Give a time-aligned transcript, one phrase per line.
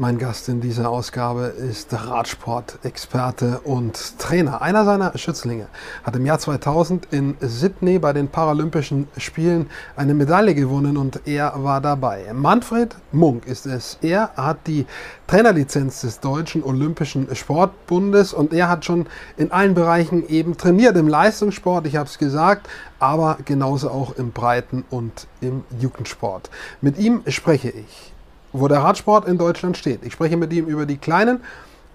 [0.00, 4.62] Mein Gast in dieser Ausgabe ist Radsport-Experte und Trainer.
[4.62, 5.66] Einer seiner Schützlinge
[6.04, 11.52] hat im Jahr 2000 in Sydney bei den Paralympischen Spielen eine Medaille gewonnen und er
[11.62, 12.32] war dabei.
[12.32, 13.98] Manfred Munk ist es.
[14.00, 14.86] Er hat die
[15.26, 19.06] Trainerlizenz des Deutschen Olympischen Sportbundes und er hat schon
[19.36, 20.96] in allen Bereichen eben trainiert.
[20.96, 22.70] Im Leistungssport, ich habe es gesagt,
[23.00, 26.48] aber genauso auch im Breiten- und im Jugendsport.
[26.80, 28.14] Mit ihm spreche ich
[28.52, 30.04] wo der Radsport in Deutschland steht.
[30.04, 31.40] Ich spreche mit ihm über die kleinen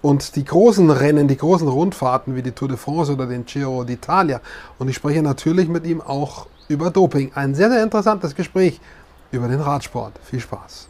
[0.02, 3.82] und die großen Rennen, die großen Rundfahrten wie die Tour de France oder den Giro
[3.82, 4.40] d'Italia.
[4.78, 7.32] Und ich spreche natürlich mit ihm auch über Doping.
[7.34, 8.80] Ein sehr, sehr interessantes Gespräch
[9.30, 10.12] über den Radsport.
[10.24, 10.88] Viel Spaß.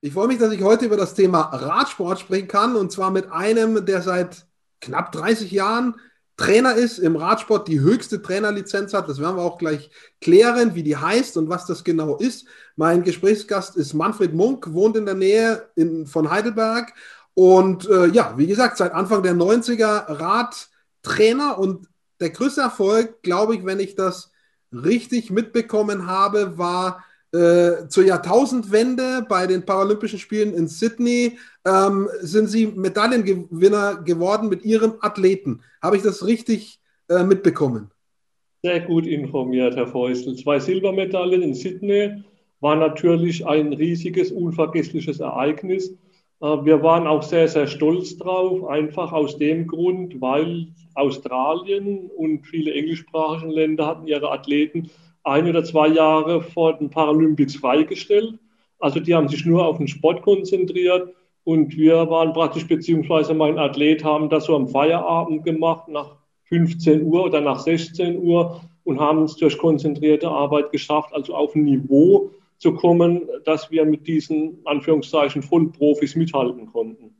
[0.00, 3.30] Ich freue mich, dass ich heute über das Thema Radsport sprechen kann und zwar mit
[3.30, 4.46] einem, der seit
[4.80, 5.94] knapp 30 Jahren
[6.40, 9.10] Trainer ist im Radsport, die höchste Trainerlizenz hat.
[9.10, 9.90] Das werden wir auch gleich
[10.22, 12.46] klären, wie die heißt und was das genau ist.
[12.76, 16.94] Mein Gesprächsgast ist Manfred Munk, wohnt in der Nähe in, von Heidelberg
[17.34, 21.88] und äh, ja, wie gesagt, seit Anfang der 90er Radtrainer und
[22.20, 24.30] der größte Erfolg, glaube ich, wenn ich das
[24.72, 32.48] richtig mitbekommen habe, war äh, zur Jahrtausendwende bei den Paralympischen Spielen in Sydney ähm, sind
[32.48, 35.60] Sie Medaillengewinner geworden mit Ihrem Athleten.
[35.80, 37.90] Habe ich das richtig äh, mitbekommen?
[38.62, 40.36] Sehr gut informiert, Herr Feustel.
[40.36, 42.22] Zwei Silbermedaillen in Sydney
[42.60, 45.90] war natürlich ein riesiges, unvergessliches Ereignis.
[46.40, 52.44] Äh, wir waren auch sehr, sehr stolz drauf, einfach aus dem Grund, weil Australien und
[52.44, 54.90] viele englischsprachige Länder hatten ihre Athleten
[55.24, 58.38] ein oder zwei Jahre vor den Paralympics freigestellt.
[58.78, 63.58] Also die haben sich nur auf den Sport konzentriert und wir waren praktisch, beziehungsweise mein
[63.58, 68.98] Athlet haben das so am Feierabend gemacht, nach 15 Uhr oder nach 16 Uhr und
[68.98, 74.06] haben es durch konzentrierte Arbeit geschafft, also auf ein Niveau zu kommen, dass wir mit
[74.06, 77.14] diesen Anführungszeichen Vollprofis mithalten konnten.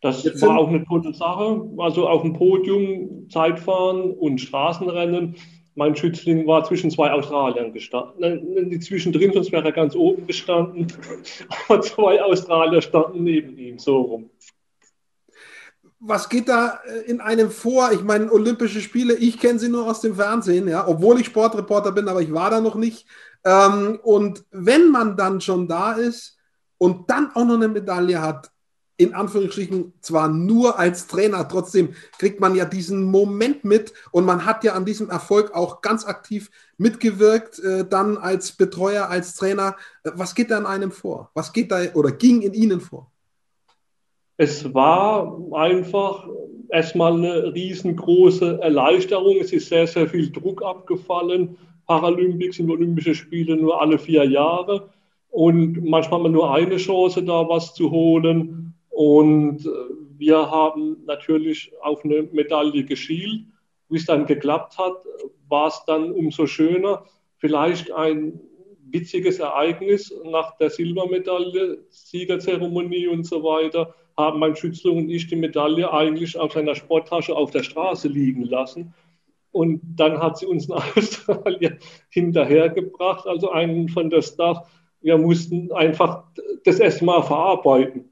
[0.00, 1.70] Das war auch eine tolle Sache.
[1.78, 5.36] Also auf dem Podium Zeitfahren und Straßenrennen
[5.80, 8.68] mein Schützling war zwischen zwei Australiern gestanden.
[8.68, 10.88] Die zwischendrin, sonst wäre er ganz oben gestanden.
[11.68, 14.30] Aber zwei Australier standen neben ihm, so rum.
[15.98, 17.92] Was geht da äh, in einem vor?
[17.92, 21.92] Ich meine, Olympische Spiele, ich kenne sie nur aus dem Fernsehen, ja, obwohl ich Sportreporter
[21.92, 23.06] bin, aber ich war da noch nicht.
[23.46, 26.36] Ähm, und wenn man dann schon da ist
[26.76, 28.50] und dann auch noch eine Medaille hat,
[29.00, 34.44] in Anführungsstrichen zwar nur als Trainer, trotzdem kriegt man ja diesen Moment mit und man
[34.44, 39.76] hat ja an diesem Erfolg auch ganz aktiv mitgewirkt, äh, dann als Betreuer, als Trainer.
[40.04, 41.30] Äh, was geht da in einem vor?
[41.32, 43.10] Was geht da oder ging in Ihnen vor?
[44.36, 46.28] Es war einfach
[46.68, 49.38] erstmal eine riesengroße Erleichterung.
[49.40, 51.56] Es ist sehr, sehr viel Druck abgefallen.
[51.86, 54.90] Paralympics sind Olympische Spiele nur alle vier Jahre.
[55.30, 58.69] Und manchmal hat man nur eine Chance, da was zu holen.
[59.00, 59.70] Und äh,
[60.18, 63.46] wir haben natürlich auf eine Medaille geschielt.
[63.88, 64.92] Wie es dann geklappt hat,
[65.48, 67.04] war es dann umso schöner.
[67.38, 68.38] Vielleicht ein
[68.90, 75.36] witziges Ereignis nach der Silbermedaille, Siegerzeremonie und so weiter, haben mein Schützling und ich die
[75.36, 78.92] Medaille eigentlich auf seiner Sporttasche auf der Straße liegen lassen.
[79.50, 81.78] Und dann hat sie uns in Australien
[82.10, 84.58] hinterhergebracht, also einen von der Staff.
[85.00, 86.24] Wir mussten einfach
[86.64, 88.10] das erstmal verarbeiten.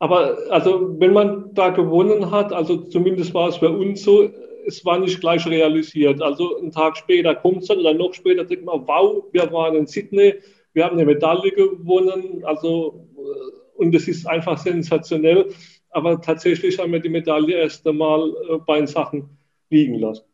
[0.00, 4.30] Aber also wenn man da gewonnen hat, also zumindest war es für uns so,
[4.66, 6.22] es war nicht gleich realisiert.
[6.22, 9.76] Also einen Tag später kommt es dann oder noch später denkt man, wow, wir waren
[9.76, 10.34] in Sydney,
[10.72, 12.42] wir haben eine Medaille gewonnen.
[12.44, 15.52] Also äh, und es ist einfach sensationell.
[15.90, 19.28] Aber tatsächlich haben wir die Medaille erst einmal äh, bei den Sachen
[19.68, 20.24] liegen lassen.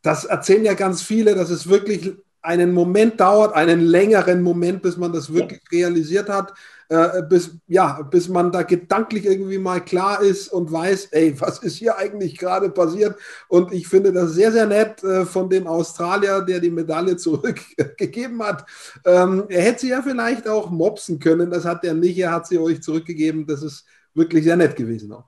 [0.00, 2.10] Das erzählen ja ganz viele, dass es wirklich
[2.40, 5.78] einen Moment dauert, einen längeren Moment, bis man das wirklich ja.
[5.78, 6.54] realisiert hat
[6.88, 11.58] äh, bis, ja, bis man da gedanklich irgendwie mal klar ist und weiß, ey, was
[11.58, 13.16] ist hier eigentlich gerade passiert?
[13.48, 18.42] Und ich finde das sehr, sehr nett äh, von dem Australier, der die Medaille zurückgegeben
[18.42, 18.64] hat.
[19.04, 22.46] Ähm, er hätte sie ja vielleicht auch mopsen können, das hat er nicht, er hat
[22.46, 23.46] sie euch zurückgegeben.
[23.46, 25.24] Das ist wirklich sehr nett gewesen auch.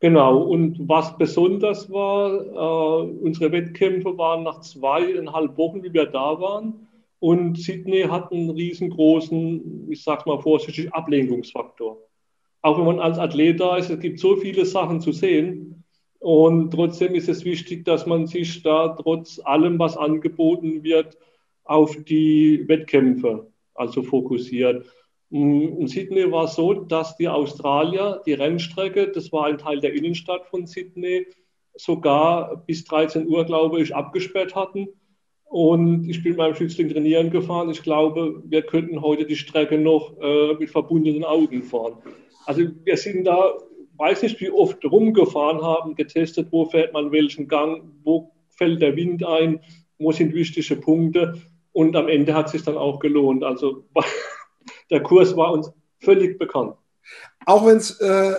[0.00, 6.38] Genau, und was besonders war, äh, unsere Wettkämpfe waren nach zweieinhalb Wochen, wie wir da
[6.38, 6.86] waren.
[7.24, 11.96] Und Sydney hat einen riesengroßen, ich sag's mal vorsichtig, Ablenkungsfaktor.
[12.60, 15.84] Auch wenn man als Athlet da ist, es gibt so viele Sachen zu sehen.
[16.18, 21.16] Und trotzdem ist es wichtig, dass man sich da trotz allem, was angeboten wird,
[21.64, 24.84] auf die Wettkämpfe also fokussiert.
[25.30, 29.94] In Sydney war es so, dass die Australier die Rennstrecke, das war ein Teil der
[29.94, 31.26] Innenstadt von Sydney,
[31.74, 34.88] sogar bis 13 Uhr, glaube ich, abgesperrt hatten
[35.54, 37.70] Und ich bin mit meinem Schützling trainieren gefahren.
[37.70, 41.94] Ich glaube, wir könnten heute die Strecke noch äh, mit verbundenen Augen fahren.
[42.44, 43.52] Also wir sind da,
[43.96, 48.96] weiß nicht wie oft rumgefahren haben, getestet, wo fährt man welchen Gang, wo fällt der
[48.96, 49.60] Wind ein,
[49.96, 51.34] wo sind wichtige Punkte.
[51.70, 53.44] Und am Ende hat es sich dann auch gelohnt.
[53.44, 53.84] Also
[54.90, 55.70] der Kurs war uns
[56.00, 56.74] völlig bekannt.
[57.46, 58.34] Auch wenn es äh,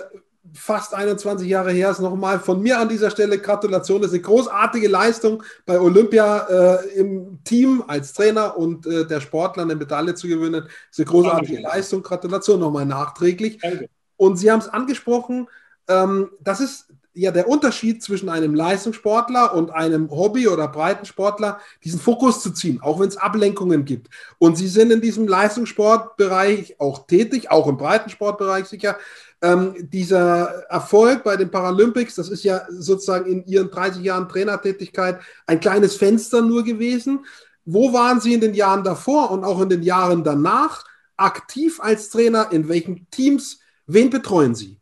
[0.54, 4.00] fast 21 Jahre her ist, nochmal von mir an dieser Stelle Gratulation.
[4.00, 9.20] Das ist eine großartige Leistung bei Olympia äh, im Team als Trainer und äh, der
[9.20, 10.62] Sportler eine Medaille zu gewinnen.
[10.62, 11.60] Das ist eine großartige.
[11.60, 12.02] Leistung.
[12.02, 13.58] Gratulation nochmal nachträglich.
[13.58, 13.88] Danke.
[14.16, 15.48] Und Sie haben es angesprochen,
[15.88, 21.98] ähm, das ist ja der Unterschied zwischen einem Leistungssportler und einem Hobby- oder Breitensportler, diesen
[21.98, 24.10] Fokus zu ziehen, auch wenn es Ablenkungen gibt.
[24.38, 28.98] Und Sie sind in diesem Leistungssportbereich auch tätig, auch im Breitensportbereich sicher.
[29.42, 35.20] Ähm, dieser Erfolg bei den Paralympics, das ist ja sozusagen in Ihren 30 Jahren Trainertätigkeit
[35.46, 37.26] ein kleines Fenster nur gewesen.
[37.64, 40.84] Wo waren Sie in den Jahren davor und auch in den Jahren danach
[41.16, 42.50] aktiv als Trainer?
[42.52, 43.60] In welchen Teams?
[43.86, 44.78] Wen betreuen Sie?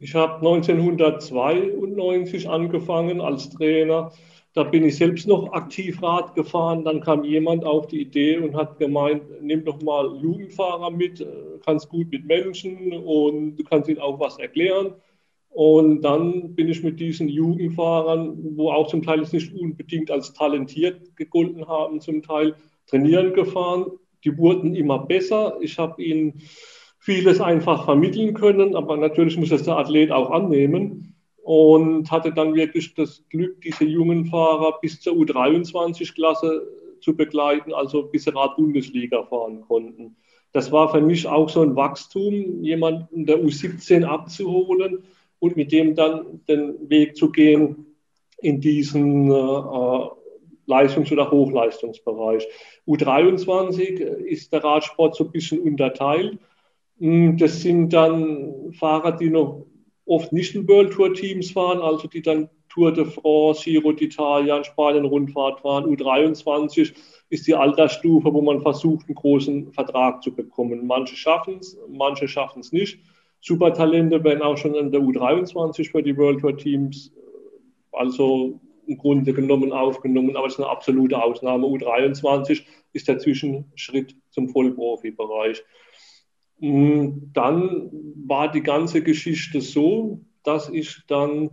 [0.00, 4.12] Ich habe 1992 angefangen als Trainer.
[4.54, 6.84] Da bin ich selbst noch aktiv Rad gefahren.
[6.84, 11.24] Dann kam jemand auf die Idee und hat gemeint, nimm doch mal Jugendfahrer mit,
[11.64, 14.94] kannst gut mit Menschen und du kannst ihnen auch was erklären.
[15.50, 21.16] Und dann bin ich mit diesen Jugendfahrern, wo auch zum Teil nicht unbedingt als talentiert
[21.16, 22.54] gegolten haben, zum Teil
[22.86, 23.86] trainieren gefahren.
[24.24, 25.58] Die wurden immer besser.
[25.60, 26.40] Ich habe ihnen
[26.98, 31.17] vieles einfach vermitteln können, aber natürlich muss es der Athlet auch annehmen
[31.48, 36.68] und hatte dann wirklich das Glück, diese jungen Fahrer bis zur U23-Klasse
[37.00, 40.14] zu begleiten, also bis sie Rad-Bundesliga fahren konnten.
[40.52, 45.04] Das war für mich auch so ein Wachstum, jemanden der U17 abzuholen
[45.38, 47.96] und mit dem dann den Weg zu gehen
[48.42, 50.06] in diesen äh,
[50.66, 52.46] Leistungs- oder Hochleistungsbereich.
[52.86, 56.38] U23 ist der Radsport so ein bisschen unterteilt.
[56.98, 59.64] Hm, das sind dann Fahrer, die noch
[60.08, 64.62] oft nicht in World Tour Teams fahren, also die dann Tour de France, Giro d'Italia,
[64.64, 65.84] Spanien Rundfahrt fahren.
[65.84, 66.94] U23
[67.30, 70.86] ist die Altersstufe, wo man versucht, einen großen Vertrag zu bekommen.
[70.86, 72.98] Manche schaffen es, manche schaffen es nicht.
[73.40, 77.12] Supertalente werden auch schon in der U23 für die World Tour Teams,
[77.92, 81.66] also im Grunde genommen aufgenommen, aber es ist eine absolute Ausnahme.
[81.66, 82.62] U23
[82.92, 85.62] ist der Zwischenschritt zum Vollprofibereich.
[85.62, 85.66] Mm,
[86.60, 87.90] dann
[88.26, 91.50] war die ganze Geschichte so, dass ich dann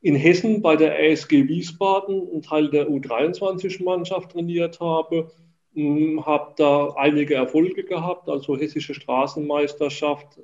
[0.00, 5.30] in Hessen bei der ASG Wiesbaden einen Teil der U23-Mannschaft trainiert habe,
[5.74, 10.40] mm, habe da einige Erfolge gehabt, also hessische Straßenmeisterschaft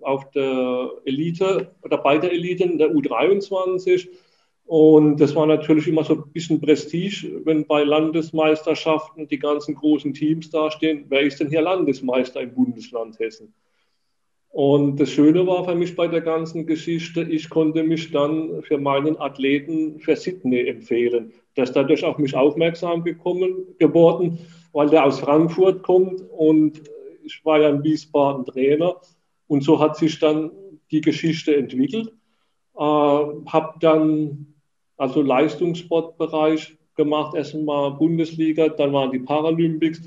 [0.00, 4.08] auf der Elite oder bei der Elite in der U23
[4.66, 10.14] und das war natürlich immer so ein bisschen Prestige, wenn bei Landesmeisterschaften die ganzen großen
[10.14, 11.04] Teams dastehen.
[11.08, 13.52] Wer ist denn hier Landesmeister im Bundesland Hessen?
[14.48, 18.78] Und das Schöne war für mich bei der ganzen Geschichte, ich konnte mich dann für
[18.78, 21.32] meinen Athleten für Sydney empfehlen.
[21.56, 24.38] Der ist dadurch auf mich aufmerksam gekommen, geworden,
[24.72, 26.80] weil der aus Frankfurt kommt und
[27.24, 29.00] ich war ja in Wiesbaden Trainer.
[29.48, 30.52] Und so hat sich dann
[30.90, 32.12] die Geschichte entwickelt.
[32.76, 34.53] Äh, habe dann
[34.96, 40.00] also Leistungssportbereich gemacht, erstmal Bundesliga, dann waren die Paralympics.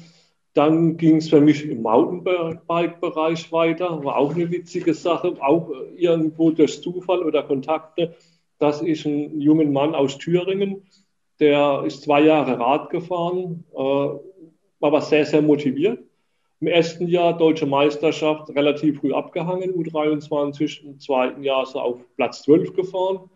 [0.53, 6.49] Dann ging es für mich im Mountainbike-Bereich weiter, war auch eine witzige Sache, auch irgendwo
[6.51, 8.15] durch Zufall oder Kontakte,
[8.57, 10.81] dass ich einen jungen Mann aus Thüringen,
[11.39, 14.21] der ist zwei Jahre Rad gefahren, äh, war
[14.81, 15.99] aber sehr, sehr motiviert.
[16.59, 21.99] Im ersten Jahr deutsche Meisterschaft relativ früh abgehangen, U23, im zweiten Jahr ist er auf
[22.15, 23.29] Platz 12 gefahren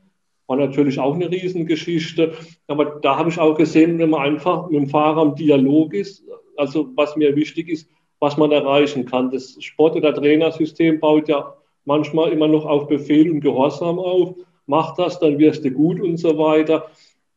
[0.47, 2.33] war natürlich auch eine Riesengeschichte.
[2.67, 6.23] Aber da habe ich auch gesehen, wenn man einfach mit dem Fahrer im Dialog ist,
[6.57, 9.31] also was mir wichtig ist, was man erreichen kann.
[9.31, 11.53] Das Sport- oder Trainersystem baut ja
[11.85, 14.35] manchmal immer noch auf Befehl und Gehorsam auf.
[14.67, 16.87] Mach das, dann wirst du gut und so weiter.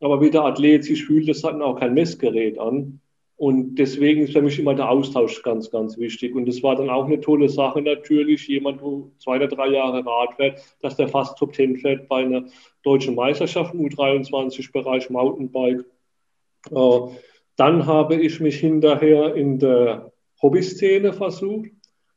[0.00, 3.00] Aber wie der Athlet sich fühlt, das hat auch kein Messgerät an.
[3.36, 6.34] Und deswegen ist für mich immer der Austausch ganz, ganz wichtig.
[6.34, 10.06] Und das war dann auch eine tolle Sache natürlich, jemand, wo zwei oder drei Jahre
[10.06, 12.44] Rad fährt, dass der fast Top Ten fährt bei einer
[12.84, 15.84] deutschen Meisterschaft im U23-Bereich Mountainbike.
[16.70, 17.00] Äh,
[17.56, 21.70] dann habe ich mich hinterher in der Hobbyszene versucht.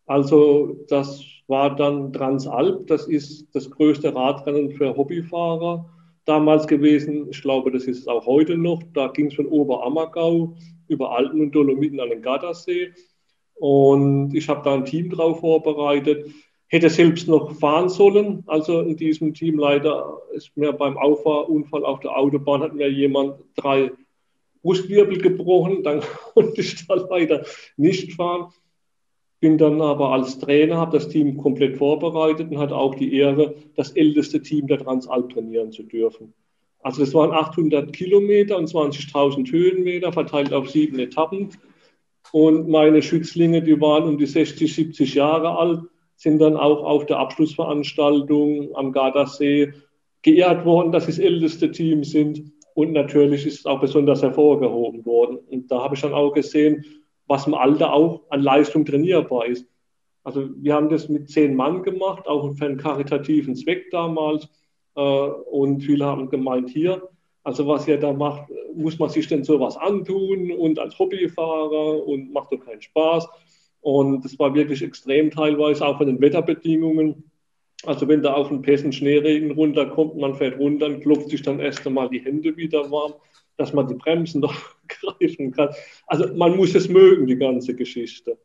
[0.05, 5.89] Also das war dann Transalp, das ist das größte Radrennen für Hobbyfahrer
[6.27, 7.27] damals gewesen.
[7.29, 8.84] Ich glaube, das ist es auch heute noch.
[8.93, 10.55] Da ging es von Oberammergau
[10.88, 12.93] über Alpen und Dolomiten an den Gardasee.
[13.55, 16.29] Und ich habe da ein Team drauf vorbereitet.
[16.67, 18.43] Hätte selbst noch fahren sollen.
[18.46, 23.36] Also in diesem Team leider ist mir beim Auffahrunfall auf der Autobahn hat mir jemand
[23.55, 23.91] drei
[24.62, 26.01] Brustwirbel gebrochen, dann
[26.34, 27.46] konnte ich da leider
[27.77, 28.51] nicht fahren.
[29.39, 33.56] Bin dann aber als Trainer, habe das Team komplett vorbereitet und hatte auch die Ehre,
[33.75, 36.34] das älteste Team der Transalp trainieren zu dürfen.
[36.82, 41.50] Also das waren 800 Kilometer und 20.000 Höhenmeter verteilt auf sieben Etappen.
[42.32, 45.82] Und meine Schützlinge, die waren um die 60, 70 Jahre alt,
[46.15, 49.74] sind dann auch auf der Abschlussveranstaltung am Gardasee
[50.24, 52.51] geehrt worden, dass sie das älteste Team sind.
[52.74, 55.39] Und natürlich ist es auch besonders hervorgehoben worden.
[55.50, 56.86] Und da habe ich dann auch gesehen,
[57.27, 59.67] was im Alter auch an Leistung trainierbar ist.
[60.24, 64.50] Also wir haben das mit zehn Mann gemacht, auch für einen karitativen Zweck damals.
[64.96, 67.07] Äh, und viele haben gemeint, hier,
[67.43, 72.34] also was ihr da macht, muss man sich denn sowas antun und als Hobbyfahrer und
[72.34, 73.27] macht doch keinen Spaß.
[73.79, 77.31] Und das war wirklich extrem teilweise, auch von den Wetterbedingungen.
[77.86, 81.60] Also wenn da auf den Pässen Schneeregen runterkommt, man fährt runter und klopft sich dann
[81.60, 83.13] erst einmal die Hände wieder warm
[83.58, 84.56] dass man die Bremsen noch
[84.88, 85.70] greifen kann.
[86.06, 88.38] Also man muss es mögen, die ganze Geschichte.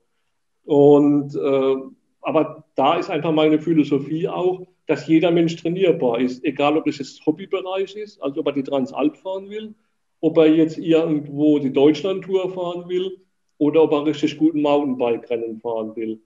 [0.65, 1.77] Und, äh,
[2.23, 6.99] aber da ist einfach meine Philosophie auch, dass jeder Mensch trainierbar ist, egal ob es
[6.99, 9.75] jetzt Hobbybereich ist, also ob er die Transalp fahren will,
[10.21, 13.19] ob er jetzt irgendwo die Deutschlandtour fahren will
[13.59, 16.21] oder ob er richtig guten Mountainbike-Rennen fahren will.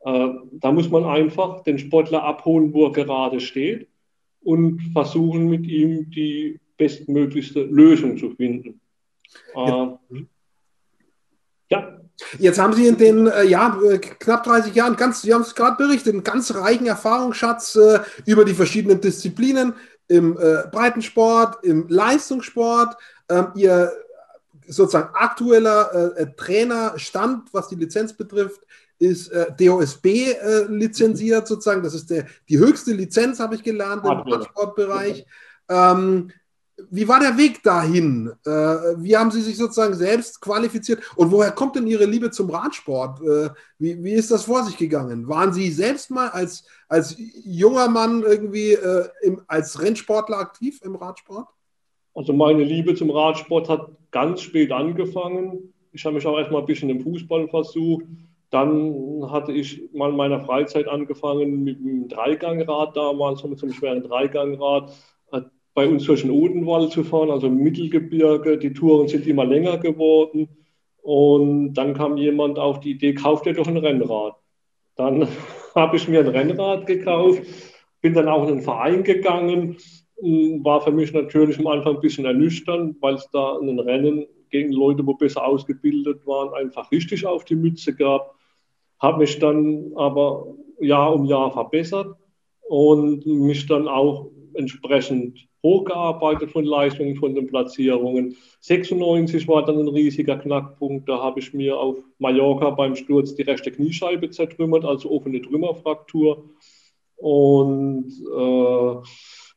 [0.00, 3.88] Äh, da muss man einfach den Sportler abholen, wo er gerade steht
[4.42, 8.80] und versuchen mit ihm die bestmöglichste Lösung zu finden.
[9.54, 9.98] Ja.
[10.10, 10.24] Äh,
[11.70, 12.00] ja.
[12.38, 15.54] Jetzt haben Sie in den äh, ja, äh, knapp 30 Jahren, ganz, Sie haben es
[15.54, 19.74] gerade berichtet, einen ganz reichen Erfahrungsschatz äh, über die verschiedenen Disziplinen
[20.08, 22.96] im äh, Breitensport, im Leistungssport.
[23.28, 23.92] Ähm, Ihr
[24.66, 28.60] sozusagen aktueller Trainerstand, was die Lizenz betrifft,
[28.98, 30.36] ist DOSB
[30.68, 31.82] lizenziert sozusagen.
[31.82, 35.26] Das ist der, die höchste Lizenz, habe ich gelernt, im Radsportbereich.
[35.68, 36.30] Ähm,
[36.90, 38.32] wie war der Weg dahin?
[38.44, 41.02] Äh, wie haben Sie sich sozusagen selbst qualifiziert?
[41.16, 43.20] Und woher kommt denn Ihre Liebe zum Radsport?
[43.20, 45.28] Äh, wie, wie ist das vor sich gegangen?
[45.28, 50.96] Waren Sie selbst mal als, als junger Mann irgendwie äh, im, als Rennsportler aktiv im
[50.96, 51.48] Radsport?
[52.14, 55.72] Also meine Liebe zum Radsport hat ganz spät angefangen.
[55.92, 58.04] Ich habe mich auch erstmal ein bisschen im Fußball versucht.
[58.50, 63.74] Dann hatte ich mal in meiner Freizeit angefangen mit dem Dreigangrad damals, mit so einem
[63.74, 64.92] schweren Dreigangrad
[65.74, 68.58] bei uns durch den Odenwald zu fahren, also im Mittelgebirge.
[68.58, 70.48] Die Touren sind immer länger geworden.
[71.02, 74.36] Und dann kam jemand auf die Idee, kauft dir doch ein Rennrad.
[74.96, 75.26] Dann
[75.74, 77.42] habe ich mir ein Rennrad gekauft,
[78.00, 79.76] bin dann auch in einen Verein gegangen.
[80.16, 84.72] War für mich natürlich am Anfang ein bisschen ernüchternd, weil es da ein Rennen gegen
[84.72, 88.36] Leute, wo besser ausgebildet waren, einfach richtig auf die Mütze gab.
[89.00, 92.14] Habe mich dann aber Jahr um Jahr verbessert
[92.68, 98.36] und mich dann auch entsprechend hochgearbeitet von Leistungen, von den Platzierungen.
[98.60, 101.08] 96 war dann ein riesiger Knackpunkt.
[101.08, 106.50] Da habe ich mir auf Mallorca beim Sturz die rechte Kniescheibe zertrümmert, also offene Trümmerfraktur.
[107.16, 109.08] Und äh,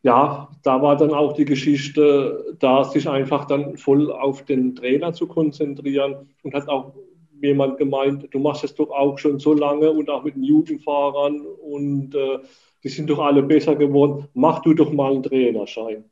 [0.03, 5.13] ja, da war dann auch die Geschichte, da sich einfach dann voll auf den Trainer
[5.13, 6.93] zu konzentrieren und hat auch
[7.41, 11.41] jemand gemeint, du machst es doch auch schon so lange und auch mit den Jugendfahrern
[11.41, 12.39] und äh,
[12.85, 16.05] die sind doch alle besser geworden, mach du doch mal einen Trainerschein.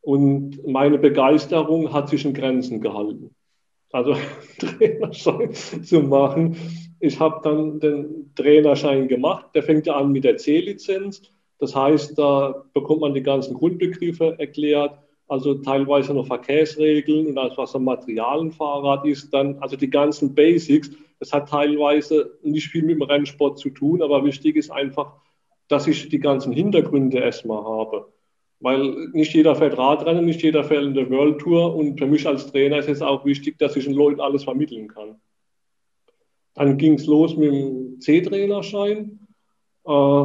[0.00, 3.30] Und meine Begeisterung hat sich in Grenzen gehalten.
[3.92, 4.16] Also
[4.58, 6.56] Trainerschein zu machen.
[6.98, 9.46] Ich habe dann den Trainerschein gemacht.
[9.54, 11.22] Der fängt ja an mit der C-Lizenz.
[11.60, 14.98] Das heißt, da bekommt man die ganzen Grundbegriffe erklärt,
[15.28, 19.90] also teilweise noch Verkehrsregeln und alles, was ein Material ein Fahrrad ist, dann also die
[19.90, 20.90] ganzen Basics.
[21.20, 25.12] Das hat teilweise nicht viel mit dem Rennsport zu tun, aber wichtig ist einfach,
[25.68, 28.12] dass ich die ganzen Hintergründe erstmal habe.
[28.60, 32.26] Weil nicht jeder fährt Radrennen, nicht jeder fährt in der World Tour und für mich
[32.26, 35.16] als Trainer ist es auch wichtig, dass ich den Leuten alles vermitteln kann.
[36.54, 39.18] Dann ging es los mit dem C-Trainerschein.
[39.86, 40.24] Äh,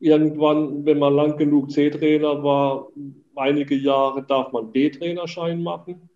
[0.00, 2.88] irgendwann, wenn man lang genug C-Trainer war,
[3.34, 6.08] einige Jahre darf man B-Trainerschein machen.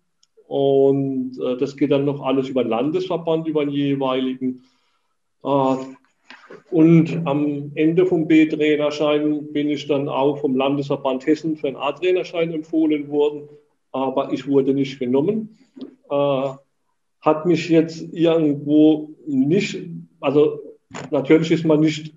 [0.47, 4.63] Und äh, das geht dann noch alles über den Landesverband, über den jeweiligen.
[5.43, 5.75] Äh,
[6.69, 12.51] und am Ende vom B-Trainerschein bin ich dann auch vom Landesverband Hessen für einen A-Trainerschein
[12.53, 13.47] empfohlen worden,
[13.91, 15.57] aber ich wurde nicht genommen.
[16.09, 16.49] Äh,
[17.21, 19.77] hat mich jetzt irgendwo nicht,
[20.19, 20.59] also
[21.09, 22.13] natürlich ist man nicht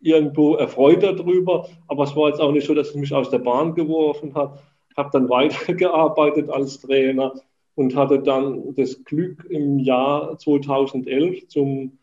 [0.00, 3.38] irgendwo erfreut darüber, aber es war jetzt auch nicht so, dass es mich aus der
[3.38, 4.58] Bahn geworfen hat.
[4.96, 7.32] Habe dann weitergearbeitet als Trainer
[7.74, 11.98] und hatte dann das Glück im Jahr 2011 zum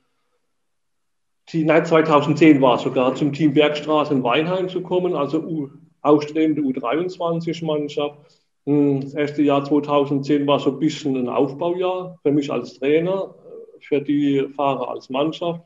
[1.53, 5.69] nein, 2010 war sogar, zum Team Bergstraße in Weinheim zu kommen, also U,
[6.01, 8.17] ausstrebende U23-Mannschaft.
[8.65, 13.35] Hm, das erste Jahr 2010 war so ein bisschen ein Aufbaujahr für mich als Trainer,
[13.79, 15.61] für die Fahrer als Mannschaft.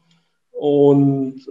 [0.52, 1.46] Und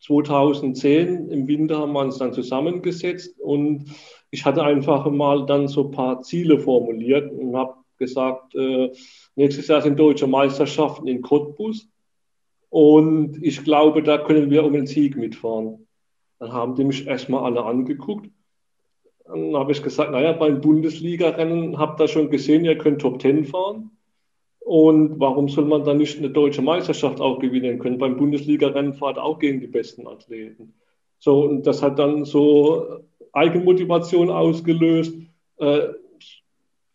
[0.00, 3.86] 2010 äh, im Winter haben wir uns dann zusammengesetzt und
[4.30, 8.90] ich hatte einfach mal dann so ein paar Ziele formuliert und habe gesagt, äh,
[9.36, 11.88] nächstes Jahr sind deutsche Meisterschaften in Cottbus
[12.74, 15.86] und ich glaube, da können wir um den Sieg mitfahren.
[16.40, 18.28] Dann haben die mich erstmal alle angeguckt.
[19.26, 23.44] Dann habe ich gesagt, naja, beim Bundesliga-Rennen habt ihr schon gesehen, ihr könnt Top Ten
[23.44, 23.92] fahren.
[24.58, 27.98] Und warum soll man dann nicht eine deutsche Meisterschaft auch gewinnen können?
[27.98, 30.74] Beim Bundesliga-Rennen fahrt auch gegen die besten Athleten.
[31.20, 35.14] So, und das hat dann so Eigenmotivation ausgelöst.
[35.58, 35.90] Äh,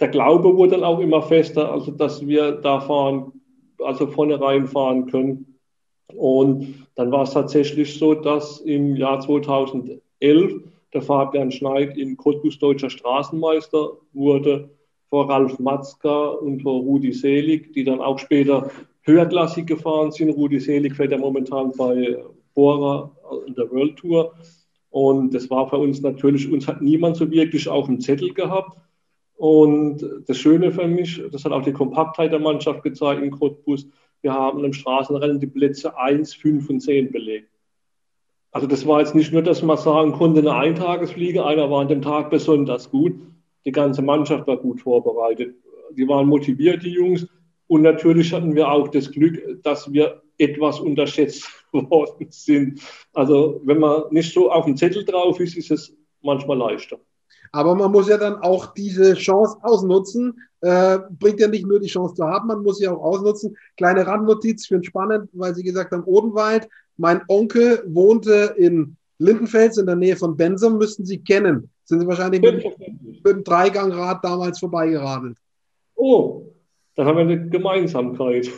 [0.01, 3.31] der Glaube wurde dann auch immer fester, also dass wir da fahren,
[3.81, 5.48] also vorne reinfahren können.
[6.15, 10.01] Und dann war es tatsächlich so, dass im Jahr 2011
[10.93, 14.69] der Fabian Schneid in Cottbus deutscher Straßenmeister wurde
[15.09, 18.69] vor Ralf Matzka und vor Rudi Selig, die dann auch später
[19.03, 20.29] höherklassig gefahren sind.
[20.29, 22.17] Rudi Selig fährt ja momentan bei
[22.53, 23.11] Bora
[23.47, 24.33] in der World Tour.
[24.91, 28.77] Und das war für uns natürlich, uns hat niemand so wirklich auf dem Zettel gehabt.
[29.35, 33.87] Und das Schöne für mich, das hat auch die Kompaktheit der Mannschaft gezeigt in Cottbus,
[34.21, 37.49] wir haben im Straßenrennen die Plätze 1, 5 und 10 belegt.
[38.51, 41.87] Also das war jetzt nicht nur, dass man sagen konnte, eine Eintagesfliege, einer war an
[41.87, 43.13] dem Tag besonders gut.
[43.65, 45.55] Die ganze Mannschaft war gut vorbereitet.
[45.91, 47.27] Die waren motiviert, die Jungs.
[47.67, 52.81] Und natürlich hatten wir auch das Glück, dass wir etwas unterschätzt worden sind.
[53.13, 56.99] Also wenn man nicht so auf dem Zettel drauf ist, ist es manchmal leichter.
[57.51, 60.41] Aber man muss ja dann auch diese Chance ausnutzen.
[60.61, 63.55] Äh, bringt ja nicht nur die Chance zu haben, man muss sie auch ausnutzen.
[63.77, 66.67] Kleine Randnotiz, für spannend, weil Sie gesagt haben, Odenwald.
[66.97, 71.69] Mein Onkel wohnte in Lindenfels in der Nähe von Bensum, müssten Sie kennen.
[71.85, 72.63] Sind Sie wahrscheinlich mit,
[72.99, 75.37] mit dem Dreigangrad damals vorbeigeradelt.
[75.95, 76.45] Oh,
[76.95, 78.49] da haben wir eine Gemeinsamkeit.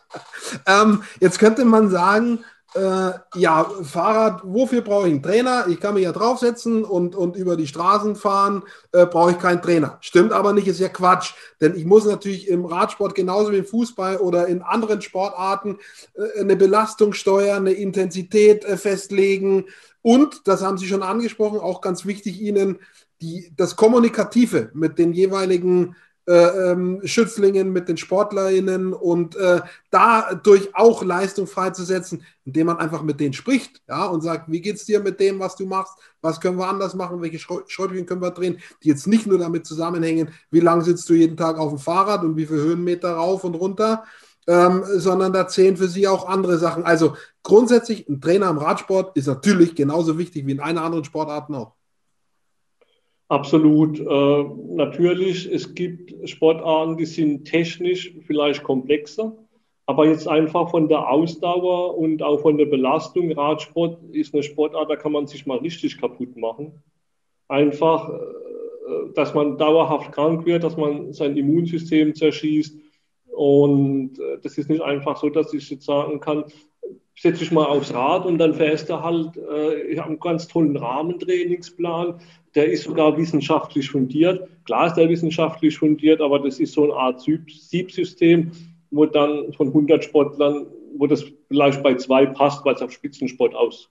[0.66, 2.40] ähm, jetzt könnte man sagen,
[2.74, 5.66] äh, ja, Fahrrad, wofür brauche ich einen Trainer?
[5.68, 9.62] Ich kann mich ja draufsetzen und, und über die Straßen fahren, äh, brauche ich keinen
[9.62, 9.98] Trainer.
[10.00, 11.34] Stimmt aber nicht, ist ja Quatsch.
[11.60, 15.78] Denn ich muss natürlich im Radsport genauso wie im Fußball oder in anderen Sportarten
[16.14, 19.66] äh, eine Belastung steuern, eine Intensität äh, festlegen.
[20.02, 22.80] Und, das haben Sie schon angesprochen, auch ganz wichtig Ihnen,
[23.20, 25.94] die, das Kommunikative mit den jeweiligen
[27.04, 29.60] Schützlingen, mit den SportlerInnen und äh,
[29.90, 34.86] dadurch auch Leistung freizusetzen, indem man einfach mit denen spricht, ja, und sagt, wie geht's
[34.86, 38.30] dir mit dem, was du machst, was können wir anders machen, welche Schräubchen können wir
[38.30, 41.78] drehen, die jetzt nicht nur damit zusammenhängen, wie lang sitzt du jeden Tag auf dem
[41.78, 44.04] Fahrrad und wie viele Höhenmeter rauf und runter,
[44.46, 46.84] ähm, sondern da zählen für sie auch andere Sachen.
[46.84, 51.50] Also grundsätzlich, ein Trainer im Radsport ist natürlich genauso wichtig wie in einer anderen Sportart
[51.50, 51.74] noch.
[53.34, 53.98] Absolut.
[53.98, 54.44] Äh,
[54.76, 59.36] natürlich, es gibt Sportarten, die sind technisch vielleicht komplexer,
[59.86, 64.88] aber jetzt einfach von der Ausdauer und auch von der Belastung, Radsport ist eine Sportart,
[64.88, 66.80] da kann man sich mal richtig kaputt machen.
[67.48, 72.78] Einfach, äh, dass man dauerhaft krank wird, dass man sein Immunsystem zerschießt.
[73.34, 76.44] Und äh, das ist nicht einfach so, dass ich jetzt sagen kann,
[77.16, 80.48] setze dich mal aufs Rad und dann fährst du halt, äh, ich habe einen ganz
[80.48, 82.20] tollen Rahmentrainingsplan,
[82.54, 84.48] der ist sogar wissenschaftlich fundiert.
[84.64, 88.52] Klar ist der wissenschaftlich fundiert, aber das ist so eine Art Siebsystem,
[88.90, 93.54] wo dann von 100 Sportlern, wo das vielleicht bei zwei passt, weil es auf Spitzensport
[93.54, 93.90] aus,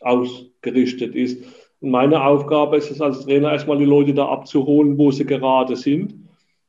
[0.00, 1.44] ausgerichtet ist.
[1.80, 5.74] Und meine Aufgabe ist es als Trainer erstmal die Leute da abzuholen, wo sie gerade
[5.74, 6.14] sind.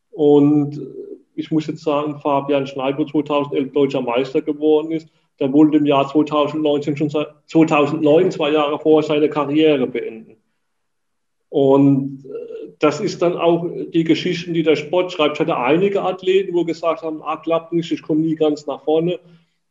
[0.10, 0.82] Und
[1.36, 5.10] ich muss jetzt sagen, Fabian Schneider 2011 deutscher Meister geworden ist,
[5.40, 10.38] der wollte im Jahr 2019 schon 2009, zwei Jahre vorher, seine Karriere beenden.
[11.50, 15.36] Und äh, das ist dann auch die Geschichten, die der Sport schreibt.
[15.36, 18.84] Ich hatte einige Athleten, wo gesagt haben, ah, klappt nicht, ich komme nie ganz nach
[18.84, 19.20] vorne.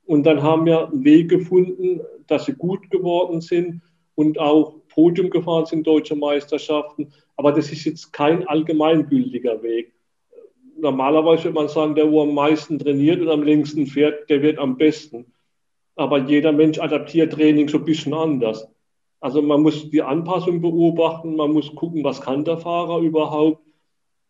[0.07, 3.83] Und dann haben wir einen Weg gefunden, dass sie gut geworden sind
[4.15, 7.13] und auch Podium gefahren sind, deutsche Meisterschaften.
[7.37, 9.93] Aber das ist jetzt kein allgemeingültiger Weg.
[10.79, 14.59] Normalerweise würde man sagen, der, wo am meisten trainiert und am längsten fährt, der wird
[14.59, 15.27] am besten.
[15.97, 18.67] Aber jeder Mensch adaptiert Training so ein bisschen anders.
[19.21, 23.63] Also man muss die Anpassung beobachten, man muss gucken, was kann der Fahrer überhaupt.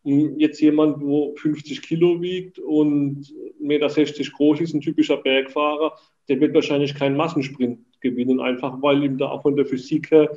[0.03, 5.93] Jetzt jemand, wo 50 Kilo wiegt und 1,60 Meter groß ist, ein typischer Bergfahrer,
[6.27, 10.29] der wird wahrscheinlich keinen Massensprint gewinnen, einfach weil ihm da auch von der Physik her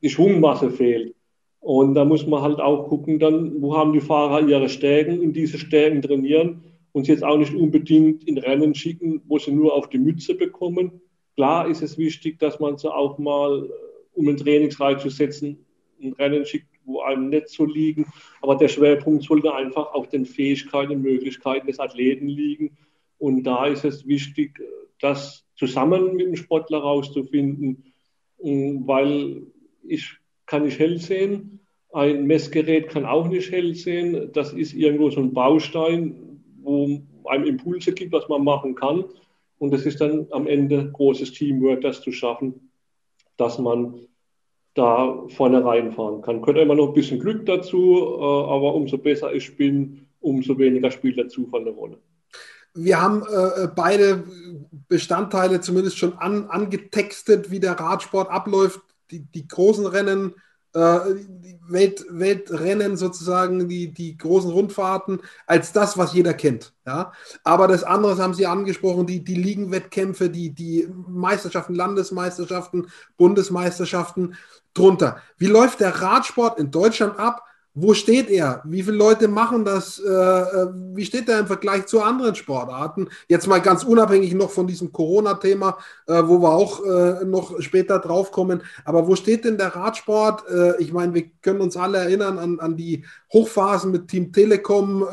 [0.00, 1.14] die Schwungmasse fehlt.
[1.58, 5.34] Und da muss man halt auch gucken, dann, wo haben die Fahrer ihre Stärken und
[5.34, 9.74] diese Stärken trainieren und sie jetzt auch nicht unbedingt in Rennen schicken, wo sie nur
[9.74, 11.00] auf die Mütze bekommen.
[11.36, 13.68] Klar ist es wichtig, dass man sie auch mal
[14.12, 15.64] um einen Trainingsreiz zu setzen,
[16.02, 18.06] ein Rennen schickt, wo einem nicht so liegen.
[18.42, 22.76] Aber der Schwerpunkt sollte einfach auf den Fähigkeiten und Möglichkeiten des Athleten liegen.
[23.18, 24.60] Und da ist es wichtig,
[25.00, 27.84] das zusammen mit dem Sportler rauszufinden,
[28.38, 29.42] weil
[29.86, 31.60] ich kann nicht hell sehen.
[31.92, 34.30] Ein Messgerät kann auch nicht hell sehen.
[34.32, 36.29] Das ist irgendwo so ein Baustein,
[36.62, 39.04] wo einem Impulse gibt, was man machen kann.
[39.58, 42.70] Und es ist dann am Ende großes Teamwork, das zu schaffen,
[43.36, 44.06] dass man
[44.74, 46.42] da vorne reinfahren kann.
[46.42, 50.90] Könnte immer noch ein bisschen Glück dazu, äh, aber umso besser ich bin, umso weniger
[50.90, 51.98] spielt der Zufall eine Rolle.
[52.74, 54.24] Wir haben äh, beide
[54.88, 58.80] Bestandteile zumindest schon an, angetextet, wie der Radsport abläuft.
[59.10, 60.34] Die, die großen Rennen
[60.72, 66.72] Welt, Weltrennen sozusagen, die, die großen Rundfahrten, als das, was jeder kennt.
[66.86, 67.12] Ja?
[67.44, 74.36] Aber das andere haben Sie angesprochen, die, die Ligenwettkämpfe, die, die Meisterschaften, Landesmeisterschaften, Bundesmeisterschaften
[74.74, 75.20] drunter.
[75.38, 77.44] Wie läuft der Radsport in Deutschland ab?
[77.74, 78.62] Wo steht er?
[78.64, 80.00] Wie viele Leute machen das?
[80.00, 83.08] Äh, äh, wie steht er im Vergleich zu anderen Sportarten?
[83.28, 85.78] Jetzt mal ganz unabhängig noch von diesem Corona-Thema,
[86.08, 86.80] äh, wo wir auch
[87.24, 88.62] noch später drauf kommen.
[88.84, 90.44] Aber wo steht denn der Radsport?
[90.78, 95.06] Ich meine, wir können uns alle erinnern an, an die Hochphasen mit Team Telekom,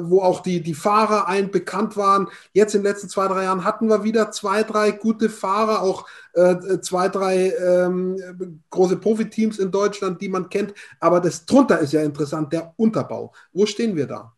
[0.00, 2.28] wo auch die, die Fahrer allen bekannt waren.
[2.52, 6.06] Jetzt in den letzten zwei, drei Jahren hatten wir wieder zwei, drei gute Fahrer, auch
[6.34, 10.74] äh, zwei, drei ähm, große Profiteams in Deutschland, die man kennt.
[11.00, 13.32] Aber das drunter ist ja interessant, der Unterbau.
[13.52, 14.32] Wo stehen wir da?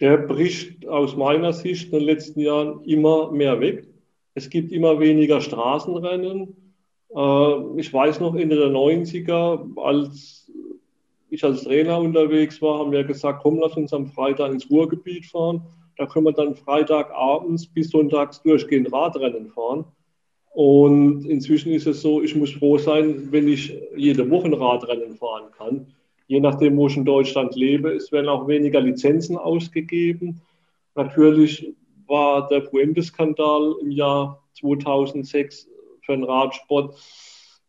[0.00, 3.86] Der bricht aus meiner Sicht in den letzten Jahren immer mehr weg.
[4.34, 6.56] Es gibt immer weniger Straßenrennen.
[7.14, 10.41] Äh, ich weiß noch Ende der 90er, als
[11.32, 15.24] ich als Trainer unterwegs war, haben wir gesagt, komm, lass uns am Freitag ins Ruhrgebiet
[15.24, 15.62] fahren.
[15.96, 19.86] Da können wir dann Freitagabends bis sonntags durchgehend Radrennen fahren.
[20.50, 25.16] Und inzwischen ist es so, ich muss froh sein, wenn ich jede Woche ein Radrennen
[25.16, 25.86] fahren kann.
[26.26, 30.42] Je nachdem, wo ich in Deutschland lebe, es werden auch weniger Lizenzen ausgegeben.
[30.94, 31.74] Natürlich
[32.06, 35.66] war der Puente-Skandal im Jahr 2006
[36.02, 36.94] für den Radsport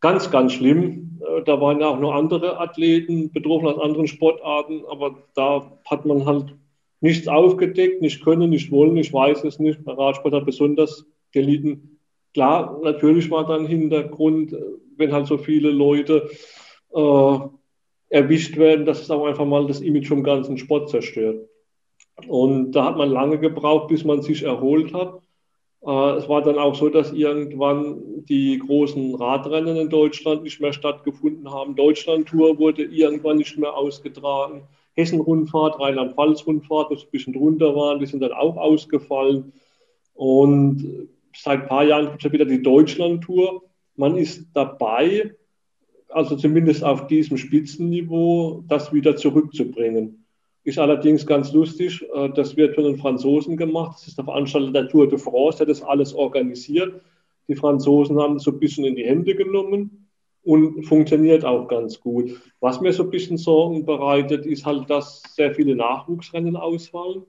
[0.04, 1.20] ganz, ganz schlimm.
[1.22, 6.06] Äh, da waren ja auch noch andere Athleten betroffen aus anderen Sportarten, aber da hat
[6.06, 6.56] man halt
[7.00, 9.80] nichts aufgedeckt, nicht können, nicht wollen, ich weiß es nicht.
[9.88, 12.00] Radsport hat besonders gelitten.
[12.34, 14.62] Klar, natürlich war dann Hintergrund, äh,
[14.98, 16.30] wenn halt so viele Leute
[16.94, 17.38] äh,
[18.10, 21.48] erwischt werden, dass es auch einfach mal das Image vom ganzen Sport zerstört.
[22.28, 25.23] Und da hat man lange gebraucht, bis man sich erholt hat.
[25.86, 30.74] Äh, es war dann auch so, dass irgendwann die großen Radrennen in Deutschland nicht mehr
[30.74, 31.76] stattgefunden haben.
[31.76, 34.64] Deutschland-Tour wurde irgendwann nicht mehr ausgetragen.
[34.96, 39.54] Hessen-Rundfahrt, Rheinland-Pfalz-Rundfahrt, das ein bisschen drunter waren, die sind dann auch ausgefallen.
[40.14, 43.64] Und seit ein paar Jahren gibt es ja wieder die Deutschland-Tour.
[43.96, 45.36] Man ist dabei,
[46.10, 50.23] also zumindest auf diesem Spitzenniveau, das wieder zurückzubringen.
[50.66, 53.98] Ist allerdings ganz lustig, äh, das wird von den Franzosen gemacht.
[54.00, 57.02] Das ist der Veranstalter der Tour de France, der das alles organisiert.
[57.48, 60.08] Die Franzosen haben es so ein bisschen in die Hände genommen
[60.44, 62.40] und funktioniert auch ganz gut.
[62.60, 67.24] Was mir so ein bisschen Sorgen bereitet, ist halt, dass sehr viele Nachwuchsrennen ausfallen,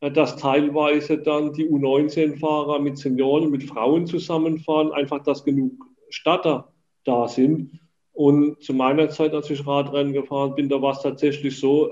[0.00, 5.72] äh, dass teilweise dann die U19-Fahrer mit Senioren, mit Frauen zusammenfahren, einfach dass genug
[6.08, 6.72] Statter
[7.04, 7.80] da sind.
[8.12, 11.90] Und zu meiner Zeit, als ich Radrennen gefahren bin, da war es tatsächlich so,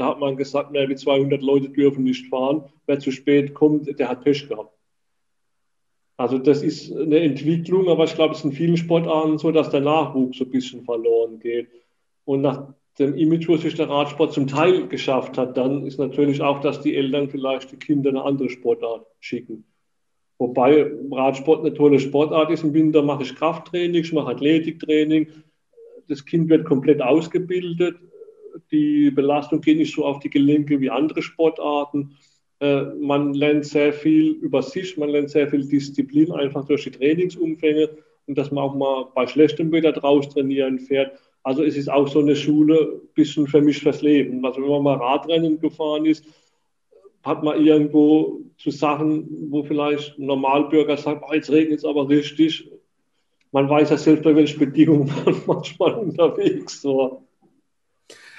[0.00, 2.64] da hat man gesagt, mehr wie 200 Leute dürfen nicht fahren.
[2.86, 4.72] Wer zu spät kommt, der hat Pech gehabt.
[6.16, 9.68] Also das ist eine Entwicklung, aber ich glaube, es ist in vielen Sportarten so, dass
[9.68, 11.68] der Nachwuchs so ein bisschen verloren geht.
[12.24, 16.40] Und nach dem Image, wo sich der Radsport zum Teil geschafft hat, dann ist natürlich
[16.40, 19.64] auch, dass die Eltern vielleicht die Kinder eine andere Sportart schicken.
[20.38, 22.64] Wobei Radsport eine tolle Sportart ist.
[22.64, 25.28] Im Winter mache ich Krafttraining, ich mache Athletiktraining.
[26.08, 27.96] Das Kind wird komplett ausgebildet
[28.70, 32.16] die Belastung geht nicht so auf die Gelenke wie andere Sportarten.
[32.60, 36.90] Äh, man lernt sehr viel über sich, man lernt sehr viel Disziplin einfach durch die
[36.90, 37.90] Trainingsumfänge
[38.26, 41.18] und dass man auch mal bei schlechtem Wetter draußen trainieren fährt.
[41.42, 44.44] Also es ist auch so eine Schule, ein bisschen für mich fürs Leben.
[44.44, 46.24] Also wenn man mal Radrennen gefahren ist,
[47.22, 52.08] hat man irgendwo zu Sachen, wo vielleicht ein Normalbürger sagt, oh, jetzt regnet es aber
[52.08, 52.70] richtig.
[53.52, 57.22] Man weiß ja selbst, bei welchen Bedingungen man manchmal unterwegs war.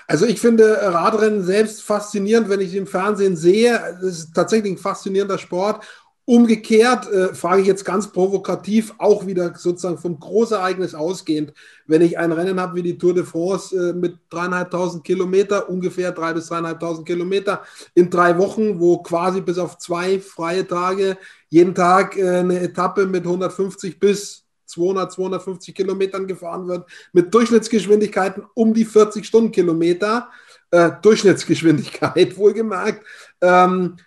[0.07, 3.79] Also ich finde Radrennen selbst faszinierend, wenn ich sie im Fernsehen sehe.
[4.01, 5.85] Es ist tatsächlich ein faszinierender Sport.
[6.25, 11.51] Umgekehrt äh, frage ich jetzt ganz provokativ, auch wieder sozusagen vom Großereignis ausgehend,
[11.87, 16.11] wenn ich ein Rennen habe wie die Tour de France äh, mit dreieinhalbtausend Kilometer, ungefähr
[16.11, 17.63] drei bis dreieinhalbtausend Kilometer
[17.95, 21.17] in drei Wochen, wo quasi bis auf zwei freie Tage
[21.49, 24.40] jeden Tag äh, eine Etappe mit 150 bis
[24.71, 30.29] 200, 250 Kilometern gefahren wird, mit Durchschnittsgeschwindigkeiten um die 40 Stundenkilometer,
[30.71, 33.05] äh, Durchschnittsgeschwindigkeit wohlgemerkt.
[33.41, 33.97] Ähm,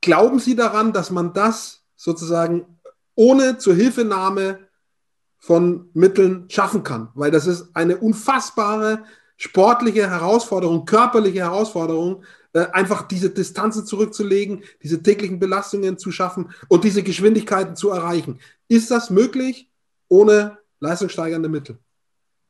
[0.00, 2.66] glauben Sie daran, dass man das sozusagen
[3.14, 4.60] ohne Zuhilfenahme
[5.38, 7.08] von Mitteln schaffen kann?
[7.14, 9.04] Weil das ist eine unfassbare
[9.36, 16.84] sportliche Herausforderung, körperliche Herausforderung, äh, einfach diese Distanzen zurückzulegen, diese täglichen Belastungen zu schaffen und
[16.84, 18.38] diese Geschwindigkeiten zu erreichen.
[18.68, 19.68] Ist das möglich
[20.08, 21.78] ohne leistungssteigernde Mittel?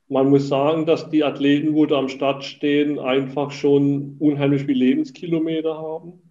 [0.07, 4.85] Man muss sagen, dass die Athleten, wo da am Start stehen, einfach schon unheimlich viele
[4.85, 6.21] Lebenskilometer haben.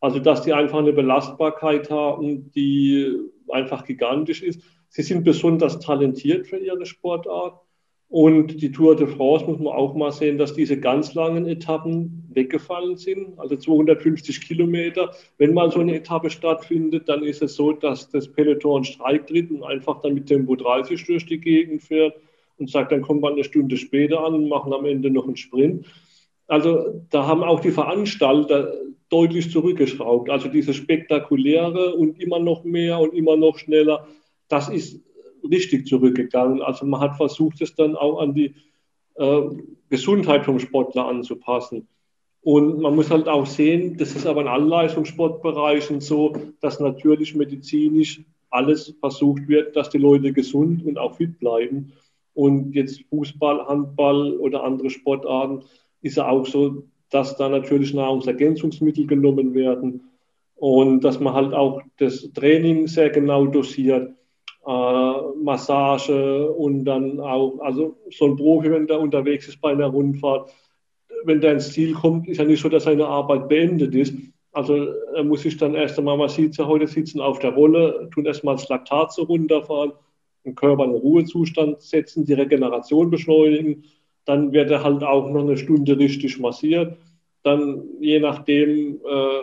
[0.00, 3.14] Also, dass die einfach eine Belastbarkeit haben, die
[3.50, 4.62] einfach gigantisch ist.
[4.88, 7.60] Sie sind besonders talentiert für ihre Sportart.
[8.10, 12.24] Und die Tour de France muss man auch mal sehen, dass diese ganz langen Etappen
[12.32, 15.10] weggefallen sind, also 250 Kilometer.
[15.36, 19.50] Wenn mal so eine Etappe stattfindet, dann ist es so, dass das Peloton Streik tritt
[19.50, 22.14] und einfach dann mit Tempo 30 durch die Gegend fährt
[22.56, 25.36] und sagt, dann kommt man eine Stunde später an und machen am Ende noch einen
[25.36, 25.84] Sprint.
[26.46, 28.72] Also da haben auch die Veranstalter
[29.10, 30.30] deutlich zurückgeschraubt.
[30.30, 34.06] Also diese spektakuläre und immer noch mehr und immer noch schneller,
[34.48, 35.02] das ist
[35.44, 36.62] richtig zurückgegangen.
[36.62, 38.54] Also man hat versucht, es dann auch an die
[39.16, 39.42] äh,
[39.88, 41.88] Gesundheit vom Sportler anzupassen.
[42.42, 47.34] Und man muss halt auch sehen, das ist aber in allen Leistungssportbereichen so, dass natürlich
[47.34, 51.92] medizinisch alles versucht wird, dass die Leute gesund und auch fit bleiben.
[52.34, 55.64] Und jetzt Fußball, Handball oder andere Sportarten
[56.00, 60.08] ist ja auch so, dass da natürlich Nahrungsergänzungsmittel genommen werden
[60.56, 64.14] und dass man halt auch das Training sehr genau dosiert
[64.68, 70.50] Massage und dann auch, also so ein Profi, wenn der unterwegs ist bei einer Rundfahrt,
[71.24, 74.14] wenn der ins Ziel kommt, ist ja nicht so, dass seine Arbeit beendet ist.
[74.52, 78.10] Also er muss sich dann erst einmal, man sieht ja heute sitzen auf der Rolle,
[78.12, 79.92] tun erstmal das Laktat so runterfahren,
[80.44, 83.84] den Körper in den Ruhezustand setzen, die Regeneration beschleunigen.
[84.26, 86.96] Dann wird er halt auch noch eine Stunde richtig massiert.
[87.42, 89.42] Dann je nachdem, äh,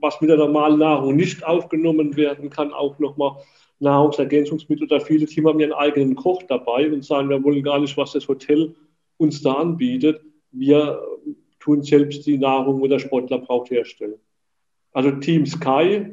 [0.00, 3.32] was mit der normalen Nahrung nicht aufgenommen werden kann, auch nochmal
[3.80, 7.96] Nahrungsergänzungsmittel oder viele Teams haben ihren eigenen Koch dabei und sagen, wir wollen gar nicht,
[7.96, 8.74] was das Hotel
[9.16, 10.20] uns da anbietet.
[10.52, 11.00] Wir
[11.58, 14.16] tun selbst die Nahrung, wo der Sportler braucht, herstellen.
[14.92, 16.06] Also Team Sky,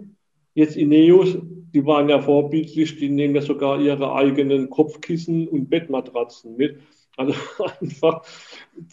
[0.53, 1.37] jetzt Ineos,
[1.73, 6.79] die waren ja vorbildlich, die nehmen ja sogar ihre eigenen Kopfkissen und Bettmatratzen mit.
[7.17, 7.33] Also
[7.79, 8.25] einfach,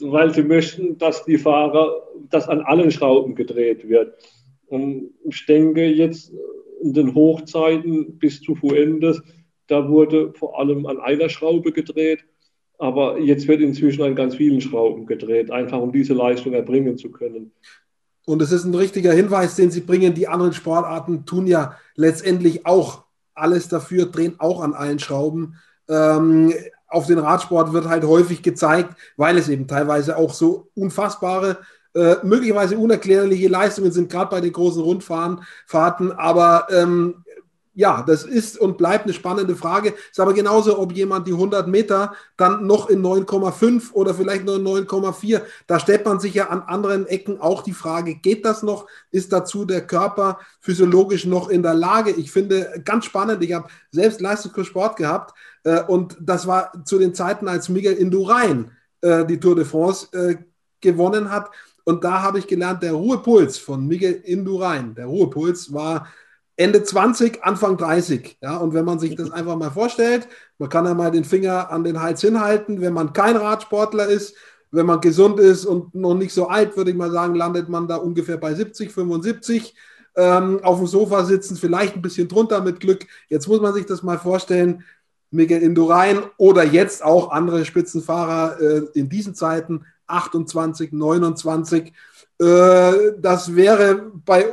[0.01, 4.15] weil sie möchten, dass die Fahrer, dass an allen Schrauben gedreht wird.
[4.67, 6.33] Und ich denke, jetzt
[6.83, 9.23] in den Hochzeiten bis zu Fuentes,
[9.67, 12.25] da wurde vor allem an einer Schraube gedreht.
[12.79, 17.11] Aber jetzt wird inzwischen an ganz vielen Schrauben gedreht, einfach um diese Leistung erbringen zu
[17.11, 17.53] können.
[18.25, 20.15] Und es ist ein richtiger Hinweis, den Sie bringen.
[20.15, 25.57] Die anderen Sportarten tun ja letztendlich auch alles dafür, drehen auch an allen Schrauben.
[25.89, 26.53] Ähm,
[26.87, 31.59] auf den Radsport wird halt häufig gezeigt, weil es eben teilweise auch so unfassbare
[31.99, 36.13] äh, möglicherweise unerklärliche Leistungen sind, gerade bei den großen Rundfahrten.
[36.13, 37.25] Aber ähm,
[37.75, 39.95] ja, das ist und bleibt eine spannende Frage.
[40.11, 44.57] Ist aber genauso, ob jemand die 100 Meter dann noch in 9,5 oder vielleicht nur
[44.57, 45.43] in 9,4.
[45.67, 48.87] Da stellt man sich ja an anderen Ecken auch die Frage, geht das noch?
[49.11, 52.11] Ist dazu der Körper physiologisch noch in der Lage?
[52.11, 53.43] Ich finde ganz spannend.
[53.43, 55.35] Ich habe selbst Leistungskurs Sport gehabt
[55.65, 60.09] äh, und das war zu den Zeiten, als Miguel Indurain äh, die Tour de France
[60.13, 60.37] äh,
[60.81, 61.51] gewonnen hat.
[61.89, 66.07] Und da habe ich gelernt, der Ruhepuls von Miguel Indurain, der Ruhepuls war
[66.55, 68.37] Ende 20, Anfang 30.
[68.43, 71.71] Ja, und wenn man sich das einfach mal vorstellt, man kann ja mal den Finger
[71.71, 74.37] an den Hals hinhalten, wenn man kein Radsportler ist,
[74.71, 77.89] wenn man gesund ist und noch nicht so alt, würde ich mal sagen, landet man
[77.89, 79.75] da ungefähr bei 70, 75.
[80.15, 83.07] Ähm, auf dem Sofa sitzen, vielleicht ein bisschen drunter mit Glück.
[83.31, 84.85] Jetzt muss man sich das mal vorstellen.
[85.31, 91.93] Miguel Indurain oder jetzt auch andere Spitzenfahrer äh, in diesen Zeiten 28, 29.
[92.41, 94.47] Äh, das wäre bei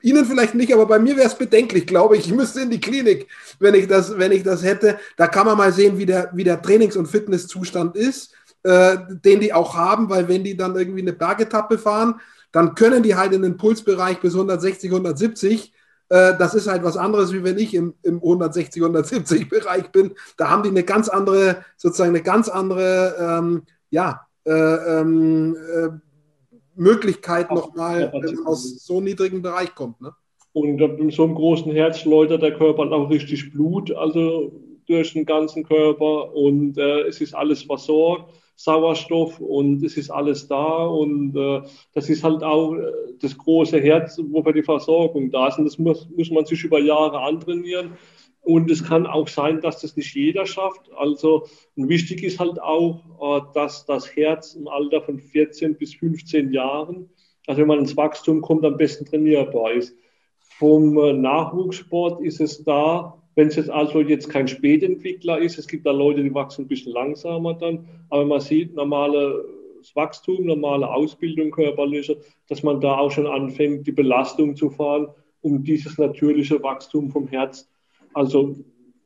[0.00, 2.26] Ihnen vielleicht nicht, aber bei mir wäre es bedenklich, glaube ich.
[2.26, 4.98] Ich müsste in die Klinik, wenn ich das, wenn ich das hätte.
[5.16, 9.40] Da kann man mal sehen, wie der, wie der Trainings- und Fitnesszustand ist, äh, den
[9.40, 12.20] die auch haben, weil wenn die dann irgendwie eine Bergetappe fahren,
[12.52, 15.72] dann können die halt in den Pulsbereich bis 160, 170
[16.12, 20.14] äh, das ist halt was anderes, wie wenn ich im, im 160, 170 Bereich bin.
[20.36, 25.88] Da haben die eine ganz andere, sozusagen eine ganz andere, ähm, ja, ähm, äh,
[26.74, 30.00] Möglichkeit nochmal, wenn man aus so niedrigen Bereich kommt.
[30.00, 30.12] Ne?
[30.52, 34.52] Und mit so einem großen Herz läutert der Körper auch richtig Blut, also
[34.86, 40.48] durch den ganzen Körper und äh, es ist alles versorgt, Sauerstoff und es ist alles
[40.48, 41.62] da und äh,
[41.94, 45.78] das ist halt auch äh, das große Herz, wofür die Versorgung da ist und das
[45.78, 47.92] muss, muss man sich über Jahre antrainieren
[48.42, 50.90] Und es kann auch sein, dass das nicht jeder schafft.
[50.96, 56.52] Also wichtig ist halt auch, äh, dass das Herz im Alter von 14 bis 15
[56.52, 57.08] Jahren,
[57.46, 59.96] also wenn man ins Wachstum kommt, am besten trainierbar ist.
[60.40, 65.68] Vom äh, Nachwuchssport ist es da, wenn es jetzt also jetzt kein Spätentwickler ist, es
[65.68, 69.44] gibt da Leute, die wachsen ein bisschen langsamer dann, aber man sieht normales
[69.94, 75.08] Wachstum, normale Ausbildung körperliche, dass man da auch schon anfängt, die Belastung zu fahren,
[75.40, 77.71] um dieses natürliche Wachstum vom Herz
[78.14, 78.56] also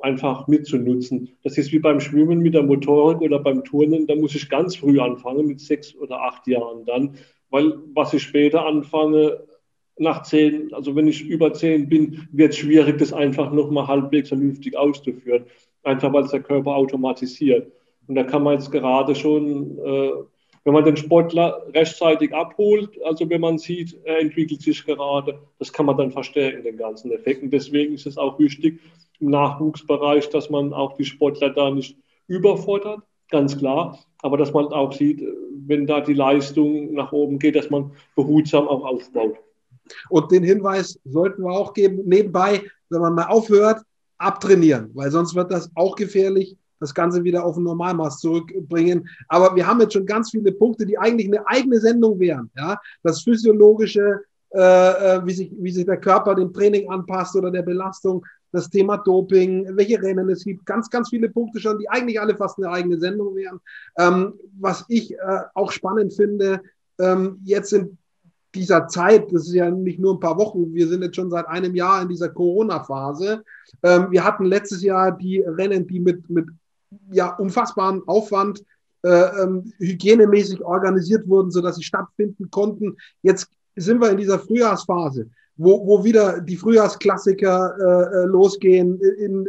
[0.01, 1.31] einfach mitzunutzen.
[1.43, 4.77] Das ist wie beim Schwimmen mit der Motorik oder beim Turnen, da muss ich ganz
[4.77, 7.15] früh anfangen, mit sechs oder acht Jahren dann,
[7.51, 9.39] weil was ich später anfange,
[9.99, 14.29] nach zehn, also wenn ich über zehn bin, wird es schwierig, das einfach nochmal halbwegs
[14.29, 15.47] vernünftig auszuführen.
[15.83, 17.73] Einfach weil es der Körper automatisiert.
[18.07, 20.11] Und da kann man jetzt gerade schon, äh,
[20.67, 25.73] wenn man den Sportler rechtzeitig abholt, also wenn man sieht, er entwickelt sich gerade, das
[25.73, 27.45] kann man dann verstärken, den ganzen Effekt.
[27.45, 28.81] Und deswegen ist es auch wichtig
[29.21, 32.99] im Nachwuchsbereich, dass man auch die Sportler da nicht überfordert,
[33.31, 35.23] ganz klar, aber dass man auch sieht,
[35.69, 39.37] wenn da die Leistung nach oben geht, dass man behutsam auch aufbaut.
[40.09, 43.83] Und den Hinweis sollten wir auch geben, nebenbei, wenn man mal aufhört,
[44.19, 49.09] abtrainieren, weil sonst wird das auch gefährlich, das Ganze wieder auf ein Normalmaß zurückbringen.
[49.29, 52.51] Aber wir haben jetzt schon ganz viele Punkte, die eigentlich eine eigene Sendung wären.
[52.57, 52.79] Ja?
[53.03, 57.63] Das physiologische, äh, äh wie, sich, wie sich der Körper dem Training anpasst oder der
[57.63, 62.21] Belastung, das Thema Doping, welche Rennen es gibt, ganz, ganz viele Punkte schon, die eigentlich
[62.21, 63.61] alle fast eine eigene Sendung wären.
[63.99, 66.61] Ähm, was ich äh, auch spannend finde,
[66.99, 67.99] ähm, jetzt sind
[68.55, 71.47] dieser Zeit, das ist ja nicht nur ein paar Wochen, wir sind jetzt schon seit
[71.47, 73.45] einem Jahr in dieser Corona-Phase.
[73.83, 76.47] Ähm, wir hatten letztes Jahr die Rennen, die mit, mit
[77.11, 78.65] ja, unfassbarem Aufwand
[79.03, 82.97] äh, ähm, hygienemäßig organisiert wurden, sodass sie stattfinden konnten.
[83.23, 89.47] Jetzt sind wir in dieser Frühjahrsphase, wo, wo wieder die Frühjahrsklassiker äh, äh losgehen in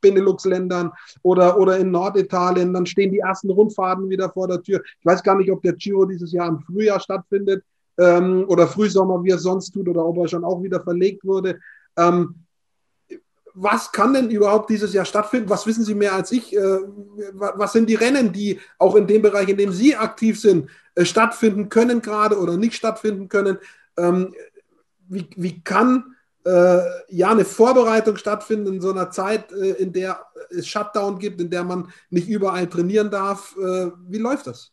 [0.00, 2.72] Benelux-Ländern oder, oder in Norditalien.
[2.72, 4.82] Dann stehen die ersten Rundfahrten wieder vor der Tür.
[4.98, 7.64] Ich weiß gar nicht, ob der Giro dieses Jahr im Frühjahr stattfindet
[7.98, 11.58] ähm, oder Frühsommer, wie er sonst tut, oder ob er schon auch wieder verlegt wurde.
[11.96, 12.34] Ähm,
[13.60, 15.50] was kann denn überhaupt dieses Jahr stattfinden?
[15.50, 16.54] Was wissen Sie mehr als ich?
[16.54, 16.78] Äh,
[17.32, 21.04] was sind die Rennen, die auch in dem Bereich, in dem Sie aktiv sind, äh,
[21.04, 23.58] stattfinden können gerade oder nicht stattfinden können?
[23.96, 24.32] Ähm,
[25.08, 30.68] wie, wie kann äh, ja eine Vorbereitung stattfinden in so einer Zeit, in der es
[30.68, 33.56] Shutdown gibt, in der man nicht überall trainieren darf?
[33.56, 34.72] Wie läuft das?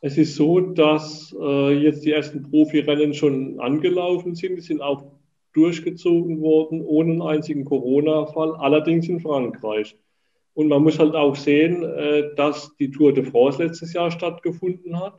[0.00, 4.56] Es ist so, dass jetzt die ersten Profirennen schon angelaufen sind.
[4.56, 5.17] Die sind auch
[5.52, 9.96] durchgezogen worden, ohne einen einzigen Corona-Fall, allerdings in Frankreich.
[10.54, 14.98] Und man muss halt auch sehen, äh, dass die Tour de France letztes Jahr stattgefunden
[14.98, 15.18] hat.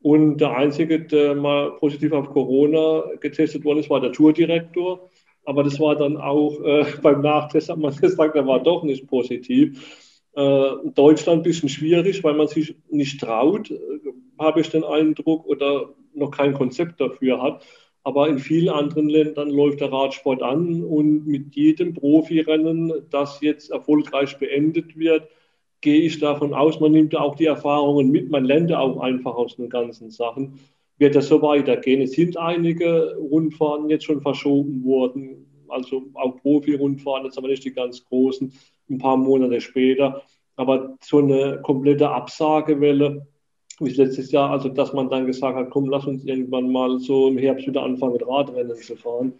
[0.00, 5.10] Und der Einzige, der mal positiv auf Corona getestet worden ist, war der Tourdirektor.
[5.44, 9.06] Aber das war dann auch äh, beim Nachtest, hat man gesagt, er war doch nicht
[9.06, 10.14] positiv.
[10.34, 13.76] Äh, Deutschland ein bisschen schwierig, weil man sich nicht traut, äh,
[14.38, 17.64] habe ich den Eindruck, oder noch kein Konzept dafür hat.
[18.06, 23.72] Aber in vielen anderen Ländern läuft der Radsport an und mit jedem Profirennen, das jetzt
[23.72, 25.28] erfolgreich beendet wird,
[25.80, 29.56] gehe ich davon aus, man nimmt auch die Erfahrungen mit, man lernt auch einfach aus
[29.56, 30.60] den ganzen Sachen,
[30.98, 32.00] wird das so weitergehen.
[32.00, 37.72] Es sind einige Rundfahrten jetzt schon verschoben worden, also auch Profi-Rundfahrten, jetzt aber nicht die
[37.72, 38.52] ganz großen
[38.88, 40.22] ein paar Monate später.
[40.54, 43.26] Aber so eine komplette Absagewelle,
[43.80, 47.28] wie letztes Jahr, also dass man dann gesagt hat, komm, lass uns irgendwann mal so
[47.28, 49.32] im Herbst wieder anfangen, mit Radrennen zu fahren.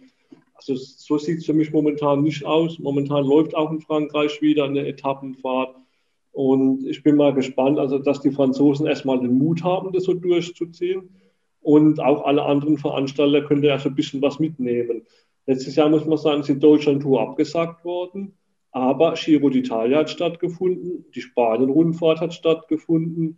[0.55, 2.79] Also so sieht es für mich momentan nicht aus.
[2.79, 5.75] Momentan läuft auch in Frankreich wieder eine Etappenfahrt.
[6.31, 10.13] Und ich bin mal gespannt, also dass die Franzosen erstmal den Mut haben, das so
[10.13, 11.09] durchzuziehen.
[11.61, 15.03] Und auch alle anderen Veranstalter können ja so ein bisschen was mitnehmen.
[15.47, 18.33] Letztes Jahr muss man sagen, ist die Deutschland-Tour abgesagt worden.
[18.71, 23.37] Aber Giro d'Italia hat stattgefunden, die Spanien-Rundfahrt hat stattgefunden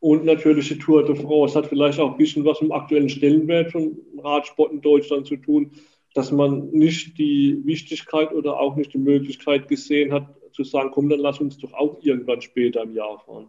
[0.00, 3.08] und natürlich die Tour de France hat vielleicht auch ein bisschen was mit dem aktuellen
[3.08, 5.72] Stellenwert von Radsport in Deutschland zu tun,
[6.14, 11.08] dass man nicht die Wichtigkeit oder auch nicht die Möglichkeit gesehen hat, zu sagen, komm,
[11.08, 13.48] dann lass uns doch auch irgendwann später im Jahr fahren.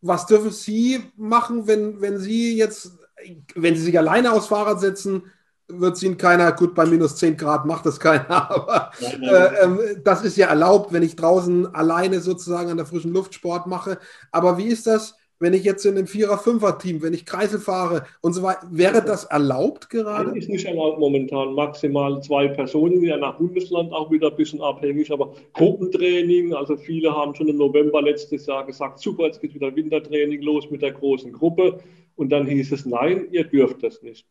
[0.00, 2.96] Was dürfen Sie machen, wenn, wenn Sie jetzt,
[3.56, 5.24] wenn Sie sich alleine aufs Fahrrad setzen,
[5.68, 8.90] wird es Ihnen keiner, gut, bei minus 10 Grad macht das keiner, aber.
[9.00, 13.34] Äh, äh, das ist ja erlaubt, wenn ich draußen alleine sozusagen an der frischen Luft
[13.34, 13.98] Sport mache.
[14.32, 18.32] Aber wie ist das, wenn ich jetzt in einem Vierer-Fünfer-Team, wenn ich Kreisel fahre und
[18.32, 20.30] so weiter, wäre das erlaubt gerade?
[20.30, 21.54] Das ist nicht erlaubt momentan.
[21.54, 27.14] Maximal zwei Personen, ja nach Bundesland auch wieder ein bisschen abhängig, aber Gruppentraining, also viele
[27.14, 30.92] haben schon im November letztes Jahr gesagt, super, jetzt geht wieder Wintertraining los mit der
[30.92, 31.78] großen Gruppe.
[32.16, 34.26] Und dann hieß es, nein, ihr dürft das nicht.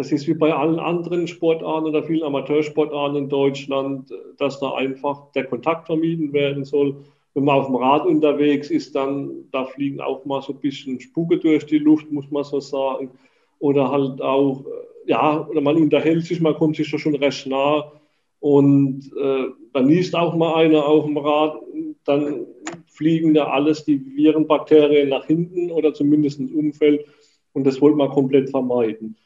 [0.00, 5.30] Das ist wie bei allen anderen Sportarten oder vielen Amateursportarten in Deutschland, dass da einfach
[5.32, 7.04] der Kontakt vermieden werden soll.
[7.34, 11.00] Wenn man auf dem Rad unterwegs ist, dann da fliegen auch mal so ein bisschen
[11.00, 13.10] Spucke durch die Luft, muss man so sagen.
[13.58, 14.64] Oder halt auch,
[15.04, 17.92] ja, oder man unterhält sich, man kommt sich schon recht nah.
[18.38, 21.60] Und äh, dann niest auch mal einer auf dem Rad,
[22.04, 22.46] dann
[22.86, 27.04] fliegen da alles die Viren, Bakterien nach hinten oder zumindest ins Umfeld.
[27.52, 29.18] Und das wollte man komplett vermeiden.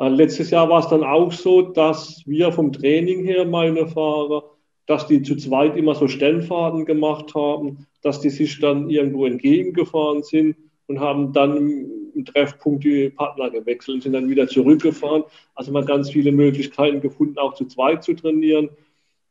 [0.00, 4.44] Äh, letztes Jahr war es dann auch so, dass wir vom Training her, meine Fahrer,
[4.86, 10.22] dass die zu zweit immer so Stellfahrten gemacht haben, dass die sich dann irgendwo entgegengefahren
[10.22, 15.22] sind und haben dann im Treffpunkt die Partner gewechselt und sind dann wieder zurückgefahren.
[15.54, 18.70] Also man hat ganz viele Möglichkeiten gefunden, auch zu zweit zu trainieren.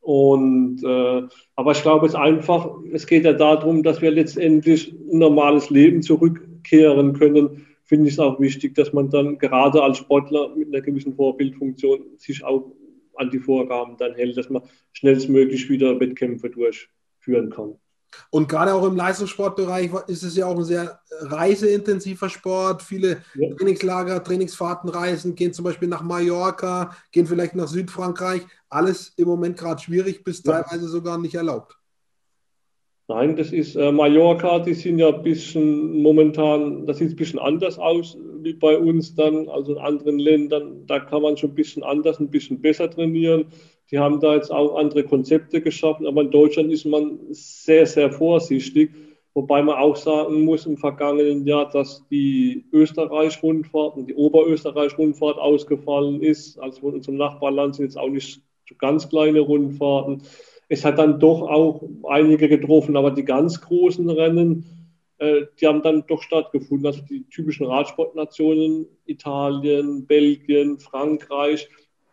[0.01, 1.24] Und, äh,
[1.55, 6.03] aber ich glaube es einfach, es geht ja darum, dass wir letztendlich ein normales Leben
[6.03, 10.81] zurückkehren können finde ich es auch wichtig, dass man dann gerade als Sportler mit einer
[10.81, 12.71] gewissen Vorbildfunktion sich auch
[13.15, 14.61] an die Vorgaben dann hält, dass man
[14.93, 17.75] schnellstmöglich wieder Wettkämpfe durchführen kann.
[18.29, 22.83] Und gerade auch im Leistungssportbereich ist es ja auch ein sehr reiseintensiver Sport.
[22.83, 23.55] Viele ja.
[23.55, 28.43] Trainingslager, Trainingsfahrten reisen, gehen zum Beispiel nach Mallorca, gehen vielleicht nach Südfrankreich.
[28.69, 30.61] Alles im Moment gerade schwierig, bis ja.
[30.61, 31.78] teilweise sogar nicht erlaubt.
[33.10, 37.39] Nein, das ist äh, Mallorca, die sind ja ein bisschen momentan, das sieht ein bisschen
[37.39, 40.86] anders aus wie bei uns dann, also in anderen Ländern.
[40.86, 43.45] Da kann man schon ein bisschen anders, ein bisschen besser trainieren.
[43.89, 48.12] Die haben da jetzt auch andere Konzepte geschaffen, aber in Deutschland ist man sehr, sehr
[48.12, 48.91] vorsichtig.
[49.34, 56.22] Wobei man auch sagen muss im vergangenen Jahr, dass die Österreich-Rundfahrt und die Oberösterreich-Rundfahrt ausgefallen
[56.22, 56.60] ist.
[56.60, 58.39] Also von unserem Nachbarland sind jetzt auch nicht
[58.70, 60.22] so ganz kleine Rundfahrten.
[60.70, 64.65] Es hat dann doch auch einige getroffen, aber die ganz großen Rennen,
[65.17, 66.86] äh, die haben dann doch stattgefunden.
[66.86, 71.67] Also die typischen Radsportnationen, Italien, Belgien, Frankreich,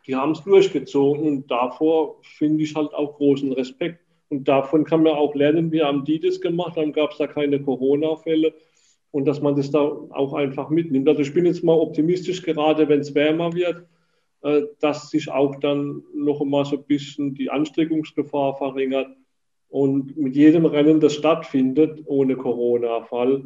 [0.07, 4.01] die haben es durchgezogen und davor finde ich halt auch großen Respekt.
[4.31, 7.27] Und davon kann man auch lernen, wie haben die das gemacht, dann gab es da
[7.27, 8.55] keine Corona-Fälle
[9.11, 11.09] und dass man das da auch einfach mitnimmt.
[11.09, 13.87] Also ich bin jetzt mal optimistisch, gerade wenn es wärmer wird
[14.43, 19.09] äh, dass sich auch dann noch einmal so ein bisschen die Ansteckungsgefahr verringert.
[19.69, 23.45] Und mit jedem Rennen, das stattfindet, ohne Corona-Fall,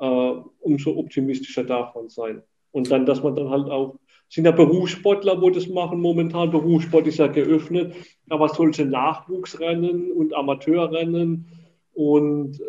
[0.00, 2.42] äh, umso optimistischer darf man sein.
[2.72, 6.50] Und dann, dass man dann halt auch, sind ja Berufssportler, wo das machen momentan.
[6.50, 7.94] Berufssport ist ja geöffnet,
[8.28, 11.46] aber solche Nachwuchsrennen und Amateurrennen
[11.92, 12.64] und äh,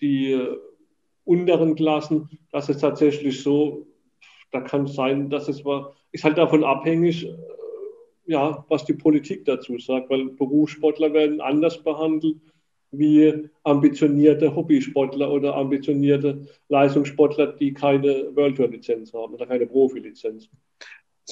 [0.00, 0.38] die
[1.24, 3.86] unteren Klassen, das ist tatsächlich so,
[4.52, 7.36] da kann es sein, dass es war, ist halt davon abhängig, äh,
[8.26, 12.36] ja, was die Politik dazu sagt, weil Berufssportler werden anders behandelt
[12.92, 20.48] wie ambitionierte Hobbysportler oder ambitionierte Leistungssportler, die keine World Tour Lizenz haben oder keine Profilizenz.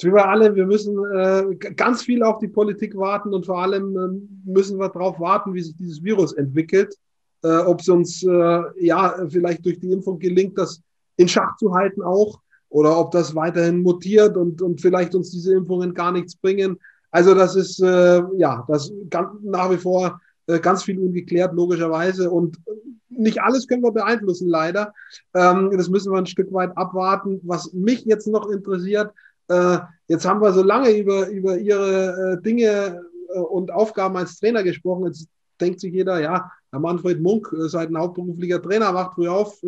[0.01, 3.97] wie bei allem, wir müssen äh, ganz viel auf die Politik warten und vor allem
[3.97, 6.95] äh, müssen wir darauf warten, wie sich dieses Virus entwickelt.
[7.43, 10.81] Äh, Ob es uns äh, ja vielleicht durch die Impfung gelingt, das
[11.17, 12.39] in Schach zu halten auch
[12.75, 16.77] oder ob das weiterhin mutiert und, und vielleicht uns diese Impfungen gar nichts bringen.
[17.09, 22.29] Also das ist äh, ja das ganz, nach wie vor äh, ganz viel ungeklärt, logischerweise.
[22.29, 22.57] Und
[23.07, 24.93] nicht alles können wir beeinflussen, leider.
[25.33, 27.39] Ähm, das müssen wir ein Stück weit abwarten.
[27.43, 29.13] Was mich jetzt noch interessiert,
[29.47, 29.77] äh,
[30.09, 33.01] jetzt haben wir so lange über, über Ihre äh, Dinge
[33.33, 35.05] äh, und Aufgaben als Trainer gesprochen.
[35.05, 35.29] Jetzt
[35.61, 39.61] denkt sich jeder, ja, Herr Manfred Munk, äh, seit ein hauptberuflicher Trainer, wacht früh auf,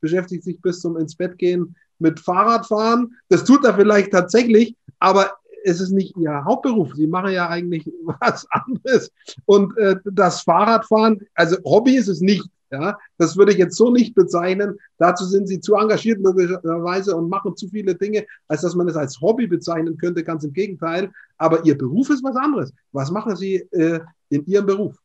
[0.00, 3.16] beschäftigt sich bis zum ins Bett gehen mit Fahrradfahren.
[3.28, 5.32] Das tut er vielleicht tatsächlich, aber
[5.64, 6.94] es ist nicht ihr Hauptberuf.
[6.94, 7.90] Sie machen ja eigentlich
[8.20, 9.10] was anderes.
[9.46, 12.48] Und äh, das Fahrradfahren, also Hobby ist es nicht.
[12.70, 14.78] Ja, das würde ich jetzt so nicht bezeichnen.
[14.98, 18.96] Dazu sind sie zu engagiert logischerweise und machen zu viele Dinge, als dass man es
[18.96, 20.22] als Hobby bezeichnen könnte.
[20.22, 21.10] Ganz im Gegenteil.
[21.38, 22.74] Aber ihr Beruf ist was anderes.
[22.92, 24.96] Was machen Sie äh, in Ihrem Beruf?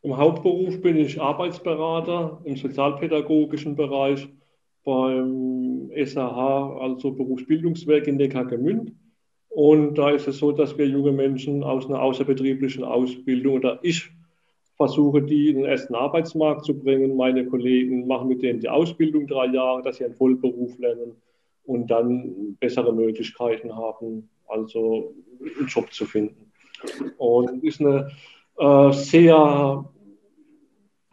[0.00, 4.32] Im Hauptberuf bin ich Arbeitsberater im sozialpädagogischen Bereich
[4.88, 8.94] beim SAH, also Berufsbildungswerk in Neckargemünd.
[9.50, 14.10] Und da ist es so, dass wir junge Menschen aus einer außerbetrieblichen Ausbildung oder ich
[14.78, 17.16] versuche, die in den ersten Arbeitsmarkt zu bringen.
[17.16, 21.16] Meine Kollegen machen mit denen die Ausbildung drei Jahre, dass sie einen Vollberuf lernen
[21.64, 25.12] und dann bessere Möglichkeiten haben, also
[25.58, 26.50] einen Job zu finden.
[27.18, 28.08] Und ist eine
[28.56, 29.84] äh, sehr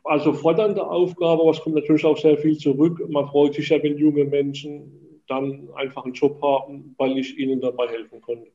[0.05, 3.01] also fordernde Aufgabe, aber es kommt natürlich auch sehr viel zurück.
[3.09, 7.59] Man freut sich ja, wenn junge Menschen dann einfach einen Job haben, weil ich ihnen
[7.59, 8.51] dabei helfen konnte.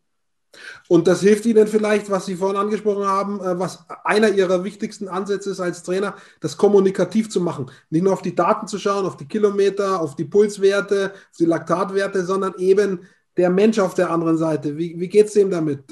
[0.89, 5.09] Und das hilft Ihnen vielleicht, was Sie vorhin angesprochen haben, äh, was einer Ihrer wichtigsten
[5.09, 7.71] Ansätze ist als Trainer, das kommunikativ zu machen.
[7.91, 11.45] Nicht nur auf die Daten zu schauen, auf die Kilometer, auf die Pulswerte, auf die
[11.45, 13.01] Laktatwerte, sondern eben
[13.37, 14.77] der Mensch auf der anderen Seite?
[14.77, 15.85] Wie, wie geht es dem damit?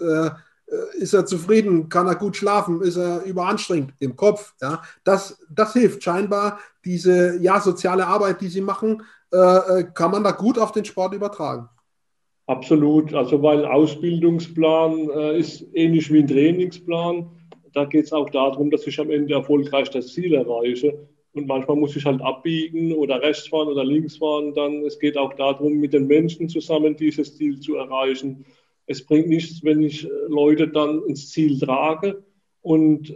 [0.70, 1.88] Äh, ist er zufrieden?
[1.88, 2.82] Kann er gut schlafen?
[2.82, 4.54] Ist er überanstrengt im Kopf?
[4.60, 6.58] Ja, das, das hilft scheinbar.
[6.84, 9.02] Diese ja, soziale Arbeit, die Sie machen,
[9.32, 11.68] äh, äh, kann man da gut auf den Sport übertragen.
[12.46, 13.12] Absolut.
[13.12, 17.30] Also, weil Ausbildungsplan äh, ist ähnlich wie ein Trainingsplan.
[17.74, 21.08] Da geht es auch darum, dass ich am Ende erfolgreich das Ziel erreiche.
[21.32, 24.54] Und manchmal muss ich halt abbiegen oder rechts fahren oder links fahren.
[24.54, 28.46] Dann es geht auch darum, mit den Menschen zusammen dieses Ziel zu erreichen.
[28.89, 32.24] Es bringt nichts, wenn ich äh, Leute dann ins Ziel trage
[32.62, 33.14] und äh,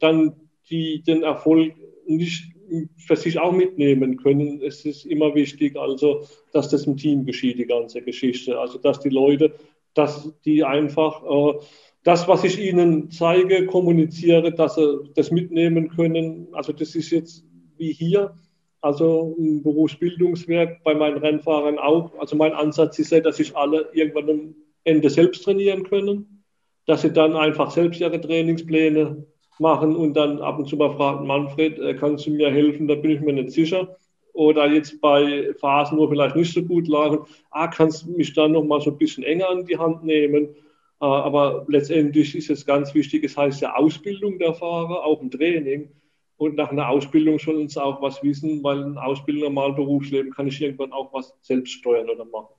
[0.00, 0.34] dann
[0.68, 1.74] die den Erfolg
[2.06, 2.52] nicht
[2.96, 4.60] für sich auch mitnehmen können.
[4.62, 8.58] Es ist immer wichtig, also, dass das im Team geschieht, die ganze Geschichte.
[8.58, 9.52] Also, dass die Leute,
[9.94, 11.58] dass die einfach äh,
[12.04, 16.48] das, was ich ihnen zeige, kommuniziere, dass sie das mitnehmen können.
[16.52, 17.44] Also, das ist jetzt
[17.76, 18.34] wie hier,
[18.80, 22.12] also im Berufsbildungswerk bei meinen Rennfahrern auch.
[22.18, 24.54] Also, mein Ansatz ist ja, dass sich alle irgendwann
[24.84, 26.44] Ende selbst trainieren können,
[26.86, 29.24] dass sie dann einfach selbst ihre Trainingspläne
[29.58, 32.94] machen und dann ab und zu mal fragen, Manfred, äh, kannst du mir helfen, da
[32.94, 33.96] bin ich mir nicht sicher.
[34.34, 38.52] Oder jetzt bei Phasen, wo vielleicht nicht so gut lagen, ah, kannst du mich dann
[38.52, 40.54] noch mal so ein bisschen enger an die Hand nehmen.
[41.00, 45.30] Äh, aber letztendlich ist es ganz wichtig, es heißt ja Ausbildung der Fahrer, auch im
[45.30, 45.90] Training.
[46.36, 50.48] Und nach einer Ausbildung sollen sie auch was wissen, weil eine Ausbildung normalen Berufsleben kann
[50.48, 52.54] ich irgendwann auch was selbst steuern oder machen.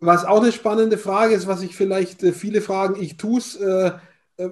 [0.00, 3.56] Was auch eine spannende Frage ist, was ich vielleicht äh, viele fragen, ich tue es,
[3.56, 3.92] äh,
[4.36, 4.50] äh,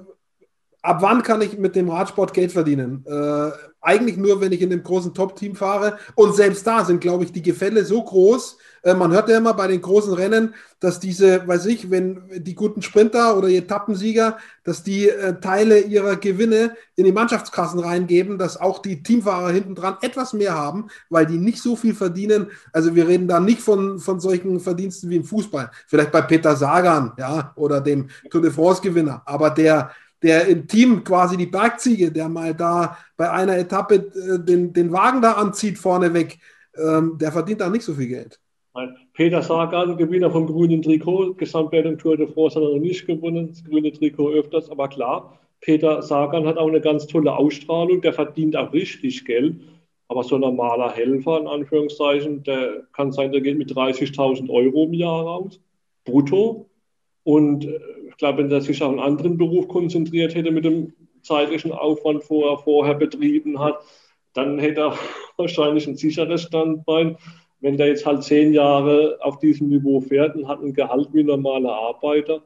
[0.83, 3.05] ab wann kann ich mit dem Radsport Geld verdienen?
[3.07, 5.99] Äh, eigentlich nur, wenn ich in einem großen Top-Team fahre.
[6.17, 8.59] Und selbst da sind, glaube ich, die Gefälle so groß.
[8.87, 12.55] Äh, man hört ja immer bei den großen Rennen, dass diese, weiß ich, wenn die
[12.55, 18.61] guten Sprinter oder Etappensieger, dass die äh, Teile ihrer Gewinne in die Mannschaftskassen reingeben, dass
[18.61, 22.53] auch die Teamfahrer hinten dran etwas mehr haben, weil die nicht so viel verdienen.
[22.73, 25.71] Also wir reden da nicht von, von solchen Verdiensten wie im Fußball.
[25.89, 29.23] Vielleicht bei Peter Sagan, ja, oder dem Tour de France-Gewinner.
[29.25, 29.91] Aber der,
[30.23, 34.93] der im Team quasi die Bergziege, der mal da bei einer Etappe äh, den, den
[34.93, 36.39] Wagen da anzieht vorneweg,
[36.77, 38.39] ähm, der verdient da nicht so viel Geld.
[39.15, 43.49] Peter Sagan, Gewinner vom grünen Trikot, Gesamtwertung Tour de France hat er noch nicht gewonnen,
[43.49, 48.13] das grüne Trikot öfters, aber klar, Peter Sagan hat auch eine ganz tolle Ausstrahlung, der
[48.13, 49.57] verdient auch richtig Geld,
[50.09, 54.85] aber so ein normaler Helfer, in Anführungszeichen, der kann sein, der geht mit 30.000 Euro
[54.85, 55.61] im Jahr raus,
[56.05, 56.67] brutto,
[57.27, 60.93] und äh, ich glaube, wenn er sich auf einen anderen Beruf konzentriert hätte mit dem
[61.23, 63.81] zeitlichen Aufwand, wo er vorher betrieben hat,
[64.33, 64.99] dann hätte er
[65.37, 67.17] wahrscheinlich ein sicheres Standbein.
[67.67, 71.25] Wenn der jetzt halt zehn Jahre auf diesem Niveau fährt und hat ein Gehalt wie
[71.25, 72.41] normaler Arbeiter,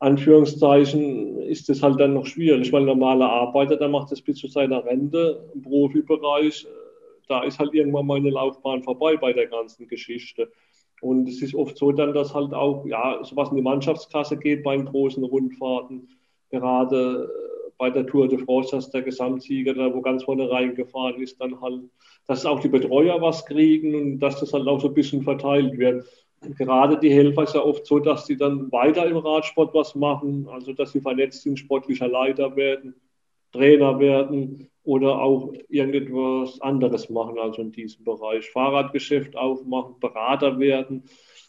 [0.00, 4.48] Anführungszeichen, ist das halt dann noch schwierig, weil normaler Arbeiter, der macht das bis zu
[4.48, 6.66] seiner Rente im Profibereich,
[7.28, 10.50] da ist halt irgendwann mal eine Laufbahn vorbei bei der ganzen Geschichte.
[11.00, 14.64] Und es ist oft so dann, dass halt auch, ja, sowas in die Mannschaftskasse geht
[14.64, 16.08] bei den großen Rundfahrten.
[16.50, 21.22] Gerade äh, bei der Tour de France, dass der Gesamtsieger da wo ganz vorne reingefahren
[21.22, 21.82] ist, dann halt,
[22.30, 25.76] dass auch die Betreuer was kriegen und dass das halt auch so ein bisschen verteilt
[25.76, 26.06] wird.
[26.56, 30.46] Gerade die Helfer ist ja oft so, dass sie dann weiter im Radsport was machen,
[30.48, 32.94] also dass sie vernetzt sind, sportlicher Leiter werden,
[33.50, 38.48] Trainer werden oder auch irgendetwas anderes machen, also in diesem Bereich.
[38.50, 41.02] Fahrradgeschäft aufmachen, Berater werden,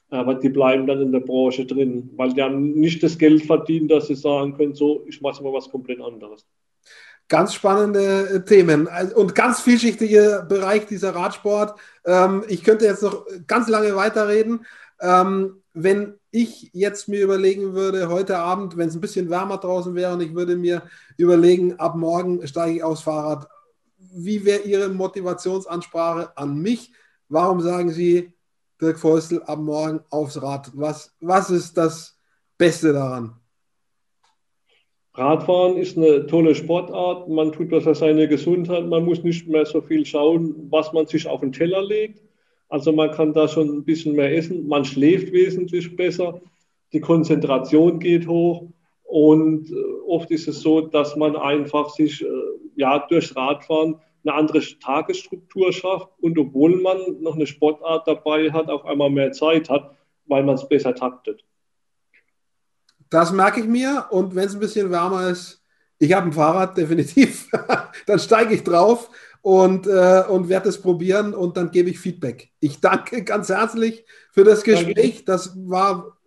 [0.10, 3.92] aber die bleiben dann in der Branche drin, weil die haben nicht das Geld verdient,
[3.92, 6.44] dass sie sagen können, so, ich mache mal was komplett anderes.
[7.32, 11.80] Ganz spannende äh, Themen und ganz vielschichtiger Bereich dieser Radsport.
[12.04, 14.66] Ähm, ich könnte jetzt noch ganz lange weiterreden.
[15.00, 19.96] Ähm, wenn ich jetzt mir überlegen würde, heute Abend, wenn es ein bisschen wärmer draußen
[19.96, 20.84] wäre und ich würde mir
[21.16, 23.48] überlegen, ab morgen steige ich aufs Fahrrad,
[23.98, 26.92] wie wäre Ihre Motivationsansprache an mich?
[27.30, 28.34] Warum sagen Sie,
[28.82, 30.70] Dirk Feustel, ab morgen aufs Rad?
[30.74, 32.18] Was, was ist das
[32.58, 33.41] Beste daran?
[35.14, 37.28] Radfahren ist eine tolle Sportart.
[37.28, 38.86] Man tut was für seine Gesundheit.
[38.88, 42.22] Man muss nicht mehr so viel schauen, was man sich auf den Teller legt
[42.72, 44.66] also man kann da schon ein bisschen mehr essen.
[44.66, 46.40] Man schläft wesentlich besser.
[46.94, 48.70] Die Konzentration geht hoch.
[49.04, 49.76] Und äh,
[50.08, 52.28] oft ist es so, dass man einfach sich äh,
[52.78, 58.70] ja, durch Radfahren eine andere Tagesstruktur schafft und obwohl man noch eine Sportart dabei hat,
[58.70, 59.94] auf einmal mehr Zeit hat,
[60.28, 61.44] weil man es besser taktet.
[63.12, 65.62] Das merke ich mir und wenn es ein bisschen wärmer ist,
[66.00, 67.48] ich habe ein Fahrrad definitiv,
[68.08, 72.50] dann steige ich drauf und, äh, und werde es probieren und dann gebe ich Feedback.
[72.60, 75.26] Ich danke ganz herzlich für das Gespräch.
[75.26, 76.18] Das war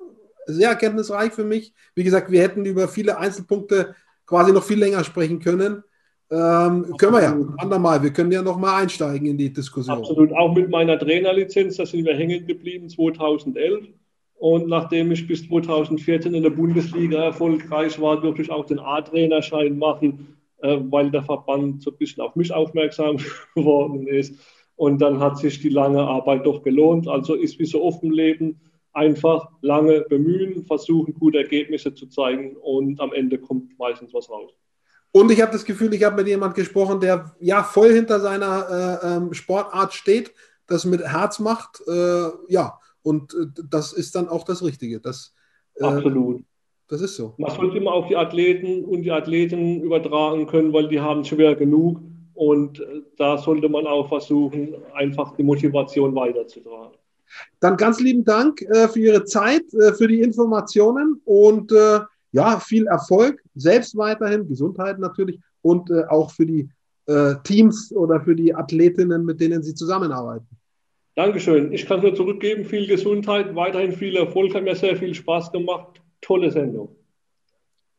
[0.46, 1.72] sehr erkenntnisreich für mich.
[1.94, 3.94] Wie gesagt, wir hätten über viele Einzelpunkte
[4.26, 5.82] quasi noch viel länger sprechen können.
[6.30, 8.02] Ähm, können wir ja andermal.
[8.02, 9.98] Wir können ja noch mal einsteigen in die Diskussion.
[9.98, 10.32] Absolut.
[10.32, 13.88] Auch mit meiner Trainerlizenz, da sind wir hängen geblieben 2011.
[14.36, 19.78] Und nachdem ich bis 2014 in der Bundesliga erfolgreich war, durfte ich auch den A-Trainerschein
[19.78, 23.16] machen, äh, weil der Verband so ein bisschen auf mich aufmerksam
[23.54, 24.34] geworden ist.
[24.76, 27.08] Und dann hat sich die lange Arbeit doch gelohnt.
[27.08, 28.60] Also ist wie so oft im Leben
[28.92, 34.52] einfach lange bemühen, versuchen, gute Ergebnisse zu zeigen und am Ende kommt meistens was raus.
[35.10, 39.00] Und ich habe das Gefühl, ich habe mit jemandem gesprochen, der ja voll hinter seiner
[39.02, 40.32] äh, ähm, Sportart steht,
[40.66, 41.82] das mit Herz macht.
[41.86, 44.98] Äh, ja, und äh, das ist dann auch das Richtige.
[44.98, 45.32] Das,
[45.76, 46.42] äh, Absolut.
[46.88, 47.34] Das ist so.
[47.38, 51.54] Man sollte immer auf die Athleten und die Athleten übertragen können, weil die haben schwer
[51.54, 52.00] genug.
[52.34, 56.98] Und äh, da sollte man auch versuchen, einfach die Motivation weiterzutragen.
[57.60, 62.00] Dann ganz lieben Dank äh, für Ihre Zeit, äh, für die Informationen und äh,
[62.32, 66.68] ja, viel Erfolg, selbst weiterhin, Gesundheit natürlich und auch für die
[67.44, 70.48] Teams oder für die Athletinnen, mit denen Sie zusammenarbeiten.
[71.14, 71.72] Dankeschön.
[71.72, 76.02] Ich kann nur zurückgeben, viel Gesundheit, weiterhin viel Erfolg, hat mir sehr viel Spaß gemacht.
[76.20, 76.96] Tolle Sendung.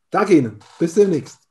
[0.10, 0.60] Danke Ihnen.
[0.80, 1.45] Bis demnächst.